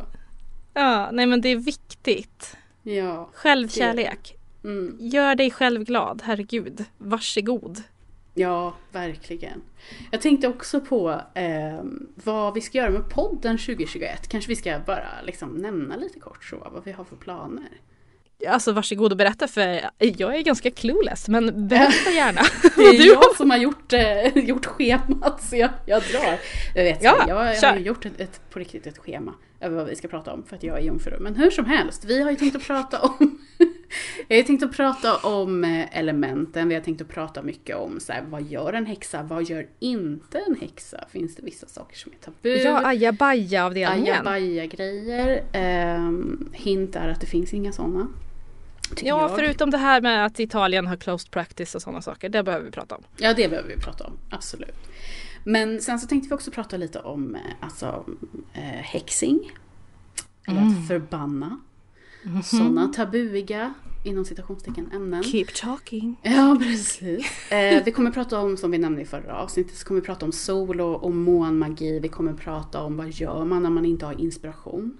Ja, 0.73 1.09
nej 1.11 1.25
men 1.25 1.41
det 1.41 1.49
är 1.49 1.55
viktigt. 1.55 2.57
Ja. 2.83 3.29
Självkärlek. 3.33 4.35
Mm. 4.63 4.97
Gör 4.99 5.35
dig 5.35 5.51
själv 5.51 5.83
glad, 5.83 6.21
herregud. 6.25 6.85
Varsågod. 6.97 7.83
Ja, 8.33 8.73
verkligen. 8.91 9.61
Jag 10.11 10.21
tänkte 10.21 10.47
också 10.47 10.81
på 10.81 11.21
eh, 11.33 11.83
vad 12.15 12.53
vi 12.53 12.61
ska 12.61 12.77
göra 12.77 12.89
med 12.89 13.09
podden 13.09 13.57
2021. 13.57 14.27
Kanske 14.27 14.49
vi 14.49 14.55
ska 14.55 14.79
bara 14.85 15.21
liksom 15.23 15.53
nämna 15.53 15.95
lite 15.95 16.19
kort 16.19 16.43
så, 16.43 16.67
vad 16.73 16.83
vi 16.83 16.91
har 16.91 17.03
för 17.03 17.15
planer. 17.15 17.69
Alltså 18.47 18.71
varsågod 18.71 19.11
och 19.11 19.17
berätta 19.17 19.47
för 19.47 19.89
jag 19.99 20.37
är 20.37 20.41
ganska 20.41 20.71
clueless 20.71 21.27
men 21.27 21.67
berätta 21.67 22.11
gärna. 22.11 22.41
det 22.75 22.81
är 22.81 23.07
jag 23.13 23.35
som 23.35 23.49
har 23.49 23.57
gjort, 23.57 23.93
eh, 23.93 24.37
gjort 24.37 24.65
schemat 24.65 25.43
så 25.43 25.55
jag, 25.55 25.69
jag 25.85 26.01
drar. 26.01 26.39
Jag 26.75 26.83
vet, 26.83 27.03
ja, 27.03 27.25
jag, 27.27 27.55
jag 27.55 27.69
har 27.69 27.77
gjort 27.77 28.05
ett, 28.05 28.19
ett, 28.19 28.41
på 28.49 28.59
riktigt 28.59 28.87
ett 28.87 28.97
schema 28.97 29.33
över 29.61 29.75
vad 29.75 29.87
vi 29.87 29.95
ska 29.95 30.07
prata 30.07 30.33
om 30.33 30.43
för 30.43 30.55
att 30.55 30.63
jag 30.63 30.77
är 30.77 30.81
jungfru. 30.81 31.19
Men 31.19 31.35
hur 31.35 31.49
som 31.49 31.65
helst, 31.65 32.05
vi 32.05 32.21
har 32.21 32.31
ju 32.31 32.35
tänkt 32.35 32.55
att 32.55 32.63
prata 32.63 33.01
om 33.01 33.39
Jag 34.27 34.37
har 34.37 34.43
tänkt 34.43 34.63
att 34.63 34.75
prata 34.75 35.17
om 35.17 35.63
eh, 35.63 35.97
elementen, 35.97 36.69
vi 36.69 36.75
har 36.75 36.81
tänkt 36.81 37.01
att 37.01 37.07
prata 37.07 37.41
mycket 37.41 37.75
om 37.75 37.99
så 37.99 38.13
här, 38.13 38.23
vad 38.29 38.43
gör 38.43 38.73
en 38.73 38.85
häxa, 38.85 39.23
vad 39.23 39.43
gör 39.43 39.67
inte 39.79 40.39
en 40.39 40.55
häxa? 40.61 41.05
Finns 41.09 41.35
det 41.35 41.43
vissa 41.43 41.67
saker 41.67 41.97
som 41.97 42.11
är 42.11 42.25
tabu? 42.25 42.49
Ja, 42.49 42.85
ajabaja 42.85 43.65
avdelningen. 43.65 44.13
Ajabaja 44.13 44.65
grejer. 44.65 45.43
Um, 45.97 46.49
hint 46.53 46.95
är 46.95 47.07
att 47.07 47.21
det 47.21 47.27
finns 47.27 47.53
inga 47.53 47.71
sådana. 47.71 48.07
Ja, 48.97 49.21
jag. 49.21 49.35
förutom 49.35 49.69
det 49.69 49.77
här 49.77 50.01
med 50.01 50.25
att 50.25 50.39
Italien 50.39 50.87
har 50.87 50.95
closed 50.95 51.31
practice 51.31 51.75
och 51.75 51.81
sådana 51.81 52.01
saker. 52.01 52.29
Det 52.29 52.43
behöver 52.43 52.65
vi 52.65 52.71
prata 52.71 52.95
om. 52.95 53.03
Ja, 53.17 53.33
det 53.33 53.49
behöver 53.49 53.69
vi 53.69 53.81
prata 53.81 54.03
om. 54.03 54.13
Absolut. 54.29 54.75
Men 55.43 55.81
sen 55.81 55.99
så 55.99 56.07
tänkte 56.07 56.29
vi 56.29 56.35
också 56.35 56.51
prata 56.51 56.77
lite 56.77 56.99
om 56.99 57.35
eh, 57.35 57.41
alltså, 57.59 58.05
eh, 58.53 58.61
häxing. 58.63 59.51
Eller 60.47 60.61
mm. 60.61 60.81
att 60.81 60.87
förbanna. 60.87 61.59
Mm 62.25 62.37
-hmm. 62.37 62.41
Sådana 62.41 62.87
tabuiga 62.87 63.73
inom 64.03 64.25
citationstecken 64.25 64.91
ämnen. 64.93 65.23
Keep 65.23 65.45
talking. 65.55 66.19
Ja, 66.23 66.57
precis. 66.59 67.51
Eh, 67.51 67.83
vi 67.85 67.91
kommer 67.91 68.11
prata 68.11 68.39
om, 68.39 68.57
som 68.57 68.71
vi 68.71 68.77
nämnde 68.77 69.01
i 69.01 69.05
förra 69.05 69.35
avsnittet, 69.35 69.77
så 69.77 69.85
kommer 69.85 70.01
vi 70.01 70.05
prata 70.07 70.25
om 70.25 70.31
sol 70.31 70.81
och, 70.81 71.03
och 71.03 71.13
månmagi. 71.13 71.99
Vi 71.99 72.07
kommer 72.07 72.33
prata 72.33 72.81
om 72.81 72.97
vad 72.97 73.09
gör 73.09 73.45
man 73.45 73.63
när 73.63 73.69
man 73.69 73.85
inte 73.85 74.05
har 74.05 74.21
inspiration. 74.21 74.97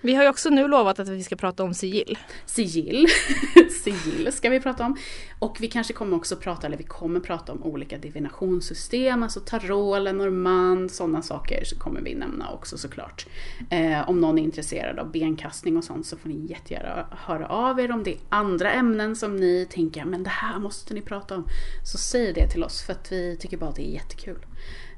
Vi 0.00 0.14
har 0.14 0.22
ju 0.22 0.28
också 0.28 0.50
nu 0.50 0.68
lovat 0.68 0.98
att 0.98 1.08
vi 1.08 1.22
ska 1.22 1.36
prata 1.36 1.62
om 1.64 1.74
sigill. 1.74 2.18
Sigill, 2.46 3.06
sigill 3.84 4.32
ska 4.32 4.50
vi 4.50 4.60
prata 4.60 4.84
om. 4.84 4.96
Och 5.38 5.56
vi 5.60 5.68
kanske 5.68 5.92
kommer 5.92 6.16
också 6.16 6.36
prata, 6.36 6.66
eller 6.66 6.76
vi 6.76 6.84
kommer 6.84 7.20
prata 7.20 7.52
om 7.52 7.62
olika 7.62 7.98
divinationssystem, 7.98 9.22
alltså 9.22 9.40
tarot, 9.40 10.02
Lenormand, 10.02 10.90
sådana 10.90 11.22
saker 11.22 11.64
så 11.64 11.78
kommer 11.78 12.00
vi 12.00 12.14
nämna 12.14 12.50
också 12.50 12.78
såklart. 12.78 13.26
Eh, 13.70 14.08
om 14.08 14.20
någon 14.20 14.38
är 14.38 14.42
intresserad 14.42 14.98
av 14.98 15.10
benkastning 15.12 15.76
och 15.76 15.84
sånt 15.84 16.06
så 16.06 16.16
får 16.16 16.28
ni 16.28 16.46
jättegärna 16.46 17.06
höra 17.10 17.46
av 17.46 17.80
er 17.80 17.92
om 17.92 18.02
det 18.02 18.12
är 18.12 18.18
andra 18.28 18.72
ämnen 18.72 19.16
som 19.16 19.36
ni 19.36 19.66
tänker, 19.70 20.04
men 20.04 20.22
det 20.22 20.30
här 20.30 20.58
måste 20.58 20.94
ni 20.94 21.00
prata 21.00 21.36
om. 21.36 21.46
Så 21.84 21.98
säg 21.98 22.32
det 22.32 22.48
till 22.48 22.64
oss 22.64 22.82
för 22.82 22.92
att 22.92 23.12
vi 23.12 23.36
tycker 23.36 23.56
bara 23.56 23.70
att 23.70 23.76
det 23.76 23.88
är 23.88 23.92
jättekul. 23.92 24.46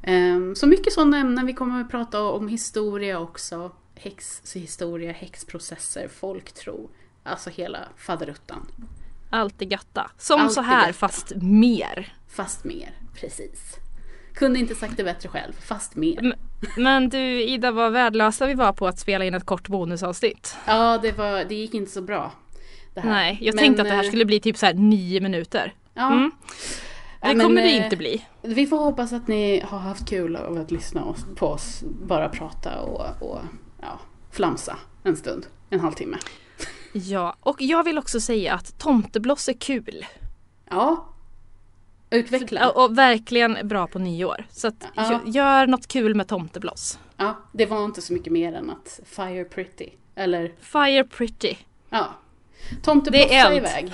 Eh, 0.02 0.54
så 0.54 0.66
mycket 0.66 0.92
sådana 0.92 1.18
ämnen, 1.18 1.46
vi 1.46 1.54
kommer 1.54 1.80
att 1.80 1.90
prata 1.90 2.22
om 2.22 2.48
historia 2.48 3.18
också 3.18 3.72
häxhistoria, 4.02 5.12
häxprocesser, 5.12 6.08
folktro. 6.08 6.90
Alltså 7.22 7.50
hela 7.50 7.78
faderuttan. 7.96 8.66
Allt 9.30 9.62
är 9.62 9.66
gatta. 9.66 10.10
Som 10.18 10.40
Allt 10.40 10.52
så 10.52 10.60
här 10.60 10.80
gatta. 10.80 10.92
fast 10.92 11.32
mer. 11.42 12.14
Fast 12.28 12.64
mer, 12.64 12.90
precis. 13.14 13.76
Kunde 14.34 14.58
inte 14.58 14.74
sagt 14.74 14.96
det 14.96 15.04
bättre 15.04 15.28
själv, 15.28 15.52
fast 15.60 15.96
mer. 15.96 16.18
Men, 16.22 16.34
men 16.76 17.08
du 17.08 17.42
Ida, 17.42 17.70
vad 17.70 17.92
värdelösa 17.92 18.46
vi 18.46 18.54
var 18.54 18.72
på 18.72 18.86
att 18.88 18.98
spela 18.98 19.24
in 19.24 19.34
ett 19.34 19.46
kort 19.46 19.68
bonusavsnitt. 19.68 20.56
Ja, 20.66 20.98
det, 21.02 21.12
var, 21.12 21.44
det 21.44 21.54
gick 21.54 21.74
inte 21.74 21.90
så 21.90 22.02
bra. 22.02 22.32
Nej, 23.04 23.38
jag 23.40 23.54
Men, 23.54 23.64
tänkte 23.64 23.82
att 23.82 23.88
det 23.88 23.94
här 23.94 24.02
skulle 24.02 24.24
bli 24.24 24.40
typ 24.40 24.56
så 24.56 24.66
här 24.66 24.74
nio 24.74 25.20
minuter. 25.20 25.74
Ja, 25.94 26.12
Mm. 26.12 26.30
Ja, 27.22 27.28
Det 27.28 27.34
men, 27.34 27.46
kommer 27.46 27.62
det 27.62 27.68
eh, 27.78 27.84
inte 27.84 27.96
bli. 27.96 28.26
Vi 28.42 28.66
får 28.66 28.78
hoppas 28.78 29.12
att 29.12 29.28
ni 29.28 29.60
har 29.60 29.78
haft 29.78 30.08
kul 30.08 30.36
av 30.36 30.58
att 30.58 30.70
lyssna 30.70 31.14
på 31.36 31.46
oss 31.46 31.82
bara 32.06 32.28
prata 32.28 32.80
och, 32.80 33.22
och 33.30 33.38
ja, 33.38 33.42
flamsa 34.30 34.76
en 35.04 35.16
stund. 35.16 35.46
En 35.70 35.80
halvtimme. 35.80 36.16
Ja, 36.92 37.36
och 37.40 37.56
jag 37.62 37.84
vill 37.84 37.98
också 37.98 38.20
säga 38.20 38.54
att 38.54 38.78
tomtebloss 38.78 39.48
är 39.48 39.52
kul. 39.52 40.06
Ja. 40.70 41.06
Utveckla. 42.10 42.70
Och, 42.70 42.84
och 42.84 42.98
verkligen 42.98 43.68
bra 43.68 43.86
på 43.86 43.98
nyår. 43.98 44.44
Så 44.50 44.68
att 44.68 44.84
Ja. 44.94 45.02
gö- 45.02 45.30
gör 45.30 45.66
något 45.66 45.86
kul 45.86 46.14
med 46.14 46.28
tomtebloss. 46.28 46.98
Ja, 47.16 47.36
det 47.52 47.66
var 47.66 47.84
inte 47.84 48.02
så 48.02 48.12
mycket 48.12 48.32
mer 48.32 48.52
än 48.52 48.70
att 48.70 49.00
fire 49.06 49.44
pretty. 49.44 49.88
Eller 50.14 50.52
Fire 50.60 51.04
pretty. 51.04 51.54
ja. 51.90 52.06
Tomteblossa 52.82 53.54
iväg. 53.54 53.92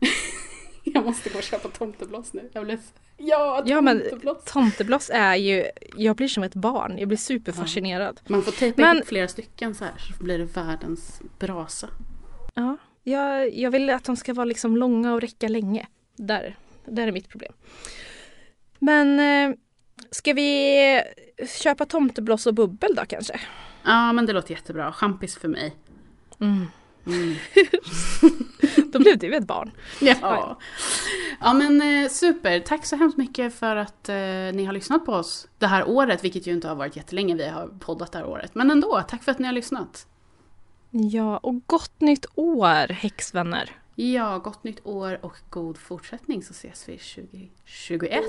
jag 0.94 1.04
måste 1.06 1.30
gå 1.30 1.38
och 1.38 1.44
köpa 1.44 1.68
tomtebloss 1.68 2.32
nu. 2.32 2.50
Jag 2.52 2.64
blev... 2.64 2.80
Ja, 3.16 3.62
Ja 3.66 3.80
men 3.80 4.02
tomtebloss. 4.46 5.10
är 5.14 5.34
ju, 5.36 5.64
jag 5.96 6.16
blir 6.16 6.28
som 6.28 6.42
ett 6.42 6.54
barn. 6.54 6.98
Jag 6.98 7.08
blir 7.08 7.18
superfascinerad. 7.18 8.20
Man 8.28 8.42
får 8.42 8.52
tejpa 8.52 8.82
Men- 8.82 8.96
ihop 8.96 9.08
flera 9.08 9.28
stycken 9.28 9.74
så 9.74 9.84
här 9.84 9.92
så 10.18 10.24
blir 10.24 10.38
det 10.38 10.44
världens 10.44 11.20
brasa. 11.38 11.88
Ja, 12.54 12.76
jag, 13.02 13.54
jag 13.54 13.70
vill 13.70 13.90
att 13.90 14.04
de 14.04 14.16
ska 14.16 14.34
vara 14.34 14.44
liksom 14.44 14.76
långa 14.76 15.14
och 15.14 15.20
räcka 15.20 15.48
länge. 15.48 15.86
Där, 16.16 16.56
där 16.86 17.08
är 17.08 17.12
mitt 17.12 17.28
problem. 17.28 17.52
Men 18.78 19.20
eh, 19.20 19.56
ska 20.10 20.32
vi 20.32 21.02
köpa 21.62 21.86
tomtebloss 21.86 22.46
och 22.46 22.54
bubbel 22.54 22.94
då 22.94 23.02
kanske? 23.08 23.40
Ja, 23.84 24.12
men 24.12 24.26
det 24.26 24.32
låter 24.32 24.50
jättebra. 24.54 24.92
Champis 24.92 25.36
för 25.38 25.48
mig. 25.48 25.76
Mm. 26.40 26.66
Mm. 27.08 27.34
Då 28.92 28.98
blev 28.98 29.18
du 29.18 29.34
ett 29.34 29.46
barn. 29.46 29.70
Ja. 30.00 30.58
ja 31.40 31.52
men 31.52 31.82
eh, 31.82 32.08
super, 32.10 32.60
tack 32.60 32.86
så 32.86 32.96
hemskt 32.96 33.18
mycket 33.18 33.54
för 33.54 33.76
att 33.76 34.08
eh, 34.08 34.14
ni 34.54 34.64
har 34.64 34.72
lyssnat 34.72 35.06
på 35.06 35.12
oss 35.12 35.48
det 35.58 35.66
här 35.66 35.88
året, 35.88 36.24
vilket 36.24 36.46
ju 36.46 36.52
inte 36.52 36.68
har 36.68 36.74
varit 36.74 36.96
jättelänge 36.96 37.34
vi 37.34 37.48
har 37.48 37.66
poddat 37.66 38.12
det 38.12 38.18
här 38.18 38.26
året. 38.26 38.54
Men 38.54 38.70
ändå, 38.70 39.02
tack 39.08 39.22
för 39.22 39.32
att 39.32 39.38
ni 39.38 39.46
har 39.46 39.52
lyssnat. 39.52 40.06
Ja, 40.90 41.36
och 41.36 41.66
gott 41.66 42.00
nytt 42.00 42.26
år 42.34 42.92
häxvänner. 42.92 43.70
Ja, 43.94 44.38
gott 44.38 44.64
nytt 44.64 44.86
år 44.86 45.18
och 45.24 45.36
god 45.50 45.78
fortsättning 45.78 46.42
så 46.42 46.50
ses 46.50 46.88
vi 46.88 46.98
2021. 47.88 48.22